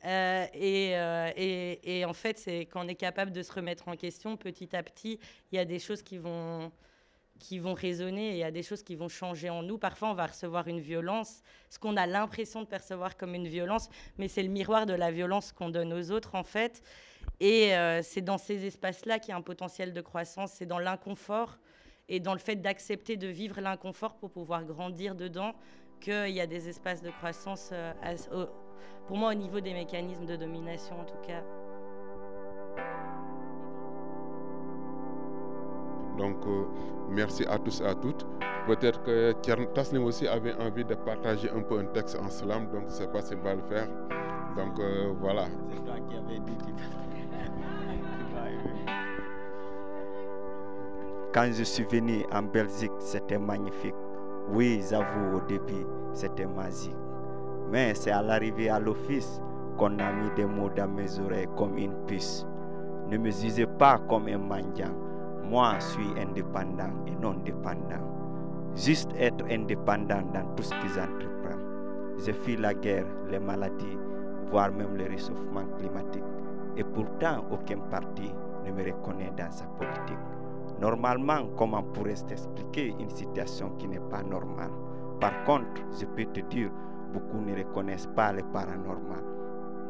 Euh, 0.06 0.46
et, 0.54 0.98
euh, 0.98 1.32
et- 1.38 2.06
en 2.06 2.14
fait, 2.14 2.38
c'est 2.38 2.62
quand 2.62 2.86
on 2.86 2.88
est 2.88 2.96
capable 2.96 3.32
de 3.32 3.42
se 3.42 3.52
remettre 3.54 3.88
en 3.88 3.96
question 3.96 4.36
petit 4.38 4.76
à 4.76 4.84
petit, 4.84 5.20
il 5.52 5.56
y 5.56 5.60
a 5.60 5.66
des 5.66 5.80
choses 5.80 6.02
qui 6.04 6.18
vont, 6.18 6.72
qui 7.40 7.60
vont 7.60 7.74
résonner 7.74 8.30
et 8.30 8.32
il 8.34 8.38
y 8.38 8.44
a 8.44 8.52
des 8.52 8.64
choses 8.64 8.84
qui 8.84 8.96
vont 8.96 9.10
changer 9.10 9.50
en 9.50 9.64
nous. 9.64 9.78
Parfois, 9.78 10.10
on 10.12 10.14
va 10.14 10.28
recevoir 10.28 10.68
une 10.68 10.80
violence, 10.82 11.42
ce 11.70 11.80
qu'on 11.80 11.98
a 11.98 12.06
l'impression 12.08 12.62
de 12.62 12.68
percevoir 12.68 13.18
comme 13.18 13.34
une 13.36 13.48
violence, 13.48 13.90
mais 14.18 14.28
c'est 14.28 14.44
le 14.44 14.50
miroir 14.50 14.86
de 14.86 14.94
la 14.94 15.12
violence 15.12 15.52
qu'on 15.54 15.70
donne 15.70 15.94
aux 15.94 16.12
autres, 16.12 16.36
en 16.36 16.44
fait. 16.44 16.84
Et 17.40 17.72
c'est 18.04 18.22
dans 18.22 18.38
ces 18.38 18.66
espaces-là 18.66 19.20
qu'il 19.20 19.30
y 19.30 19.32
a 19.34 19.38
un 19.38 19.42
potentiel 19.42 19.94
de 19.94 20.02
croissance, 20.02 20.52
c'est 20.54 20.66
dans 20.66 20.80
l'inconfort 20.80 21.58
et 22.10 22.20
dans 22.20 22.34
le 22.34 22.40
fait 22.40 22.56
d'accepter 22.56 23.18
de 23.18 23.28
vivre 23.28 23.60
l'inconfort 23.62 24.16
pour 24.16 24.32
pouvoir 24.32 24.64
grandir 24.66 25.16
dedans 25.16 25.52
qu'il 26.00 26.30
y 26.32 26.42
a 26.42 26.48
des 26.48 26.68
espaces 26.70 27.02
de 27.02 27.10
croissance, 27.12 27.70
euh, 27.72 27.94
à- 28.04 28.36
au- 28.36 28.48
pour 29.08 29.18
moi, 29.18 29.32
au 29.32 29.36
niveau 29.36 29.60
des 29.60 29.74
mécanismes 29.74 30.26
de 30.26 30.36
domination, 30.36 31.00
en 31.00 31.06
tout 31.06 31.18
cas. 31.28 31.44
Donc, 36.18 36.46
euh, 36.46 36.66
merci 37.10 37.46
à 37.46 37.58
tous 37.58 37.82
et 37.82 37.86
à 37.86 37.96
toutes. 37.96 38.26
Peut-être 38.68 39.02
que 39.04 39.34
Taslim 39.74 40.04
aussi 40.04 40.28
avait 40.28 40.54
envie 40.56 40.86
de 40.86 40.96
partager 40.96 41.50
un 41.50 41.62
peu 41.62 41.80
un 41.80 41.86
texte 41.86 42.18
en 42.22 42.30
slam, 42.30 42.70
donc 42.72 42.82
je 42.84 42.86
ne 42.86 42.90
sais 42.92 43.08
pas 43.08 43.22
s'il 43.22 43.38
va 43.38 43.56
le 43.56 43.64
faire. 43.64 43.88
Donc, 44.56 44.80
euh, 44.80 45.14
voilà. 45.20 45.48
C'est 45.70 45.84
toi 45.84 45.96
qui 46.08 46.16
avais 46.16 46.40
dit 46.40 46.56
qu'il. 46.58 46.76
Quand 51.34 51.52
je 51.52 51.64
suis 51.64 51.84
venu 51.86 52.24
en 52.32 52.44
Belgique, 52.44 52.92
c'était 53.00 53.40
magnifique. 53.40 53.96
Oui, 54.50 54.84
j'avoue, 54.88 55.38
au 55.38 55.42
début, 55.42 55.88
c'était 56.14 56.46
magique. 56.46 56.96
Mais 57.72 57.96
c'est 57.96 58.12
à 58.12 58.22
l'arrivée 58.22 58.70
à 58.70 58.80
l'office 58.80 59.42
qu'on 59.80 59.98
a 59.98 60.12
mis 60.12 60.30
des 60.36 60.46
mots 60.46 60.70
dans 60.70 60.88
mes 60.88 61.20
oreilles 61.20 61.50
comme 61.58 61.76
une 61.80 61.96
puce. 62.06 62.46
Ne 63.10 63.18
me 63.18 63.32
jugez 63.32 63.66
pas 63.66 63.98
comme 64.08 64.28
un 64.28 64.38
mendiant. 64.38 64.94
Moi, 65.44 65.74
je 65.80 65.86
suis 65.86 66.22
indépendant 66.22 66.92
et 67.08 67.16
non 67.16 67.34
dépendant. 67.44 68.04
Juste 68.76 69.10
être 69.18 69.44
indépendant 69.50 70.22
dans 70.36 70.46
tout 70.56 70.62
ce 70.62 70.70
que 70.70 70.88
j'entreprends. 70.90 71.60
Je 72.24 72.32
fuis 72.32 72.58
la 72.58 72.76
guerre, 72.76 73.08
les 73.32 73.40
maladies, 73.40 73.98
voire 74.52 74.72
même 74.72 74.96
le 74.96 75.06
réchauffement 75.06 75.66
climatique. 75.80 76.24
Et 76.78 76.84
pourtant, 76.84 77.44
aucun 77.50 77.80
parti 77.90 78.32
ne 78.68 78.72
me 78.72 78.84
reconnaît 78.84 79.34
dans 79.36 79.50
sa 79.50 79.66
politique. 79.66 80.18
Normalement, 80.80 81.48
comment 81.58 81.84
pourrais-je 81.84 82.26
t'expliquer 82.26 82.96
une 83.00 83.10
situation 83.10 83.72
qui 83.78 83.88
n'est 83.88 84.00
pas 84.00 84.24
normale? 84.24 84.72
Par 85.20 85.44
contre, 85.44 85.82
je 86.00 86.06
peux 86.06 86.26
te 86.26 86.42
dire, 86.42 86.72
beaucoup 87.14 87.40
ne 87.40 87.56
reconnaissent 87.56 88.10
pas 88.16 88.34
le 88.34 88.44
paranormal. 88.52 89.24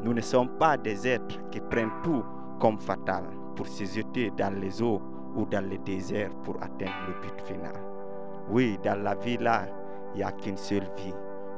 Nous 0.02 0.12
ne 0.12 0.20
sommes 0.20 0.50
pas 0.58 0.76
des 0.76 1.08
êtres 1.08 1.40
qui 1.50 1.60
prennent 1.60 1.90
tout 2.02 2.22
comme 2.60 2.78
fatal 2.78 3.24
pour 3.56 3.66
se 3.66 3.84
jeter 3.84 4.30
dans 4.36 4.54
les 4.60 4.82
eaux 4.82 5.00
ou 5.34 5.46
dans 5.46 5.64
le 5.68 5.78
désert 5.78 6.30
pour 6.44 6.56
atteindre 6.56 6.92
le 7.08 7.14
but 7.22 7.40
final. 7.46 7.74
Oui, 8.50 8.78
dans 8.84 9.02
la 9.02 9.14
vie 9.14 9.38
là, 9.38 9.66
il 10.14 10.18
n'y 10.18 10.22
a 10.22 10.32
qu'une 10.32 10.56
seule 10.56 10.88
vie. 10.96 11.14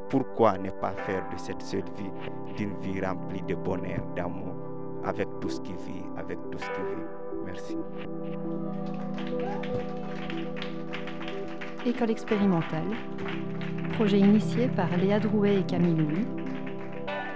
Pourquoi 0.09 0.57
ne 0.59 0.71
pas 0.71 0.93
faire 0.93 1.29
de 1.31 1.37
cette 1.37 1.61
seule 1.61 1.83
vie 1.97 2.13
d'une 2.57 2.75
vie 2.79 3.05
remplie 3.05 3.43
de 3.43 3.57
bonheur, 3.57 4.01
d'amour, 4.15 4.55
avec 5.07 5.29
tout 5.41 5.49
ce 5.49 5.61
qui 5.61 5.73
vit, 5.73 6.05
avec 6.17 6.39
tout 6.51 6.59
ce 6.59 6.65
qui 6.65 6.81
vit 6.81 7.07
Merci. 7.45 7.77
École 11.87 12.11
expérimentale. 12.11 12.91
Projet 13.95 14.19
initié 14.19 14.69
par 14.69 14.95
Léa 14.97 15.21
Drouet 15.21 15.61
et 15.61 15.63
Camille 15.63 15.95
Louis. 15.95 16.27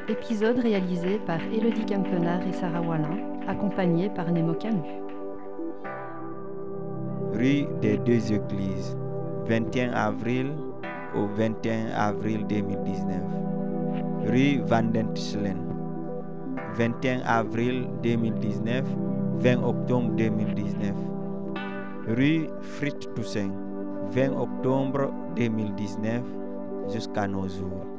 Épisode 0.08 0.58
réalisé 0.58 1.20
par 1.24 1.40
Elodie 1.40 1.86
Campenard 1.86 2.44
et 2.46 2.52
Sarah 2.52 2.82
Wallin, 2.82 3.16
accompagné 3.46 4.10
par 4.10 4.30
Nemo 4.32 4.54
Camus. 4.54 5.00
Rue 7.32 7.66
des 7.80 7.96
Deux 7.98 8.32
Églises, 8.32 8.98
21 9.46 9.92
avril 9.92 10.52
au 11.14 11.26
21 11.26 11.90
avril 11.94 12.44
2019. 12.48 13.22
Rue 14.26 14.60
Vandenschlen, 14.66 15.69
21 16.76 17.22
avril 17.26 17.88
2019, 18.02 18.84
20 19.40 19.64
octobre 19.64 20.10
2019. 20.16 20.94
Rue 22.16 22.48
Fritz 22.60 23.08
Toussaint, 23.14 23.52
20 24.12 24.32
octobre 24.36 25.10
2019 25.36 26.22
jusqu'à 26.92 27.26
nos 27.26 27.48
jours. 27.48 27.89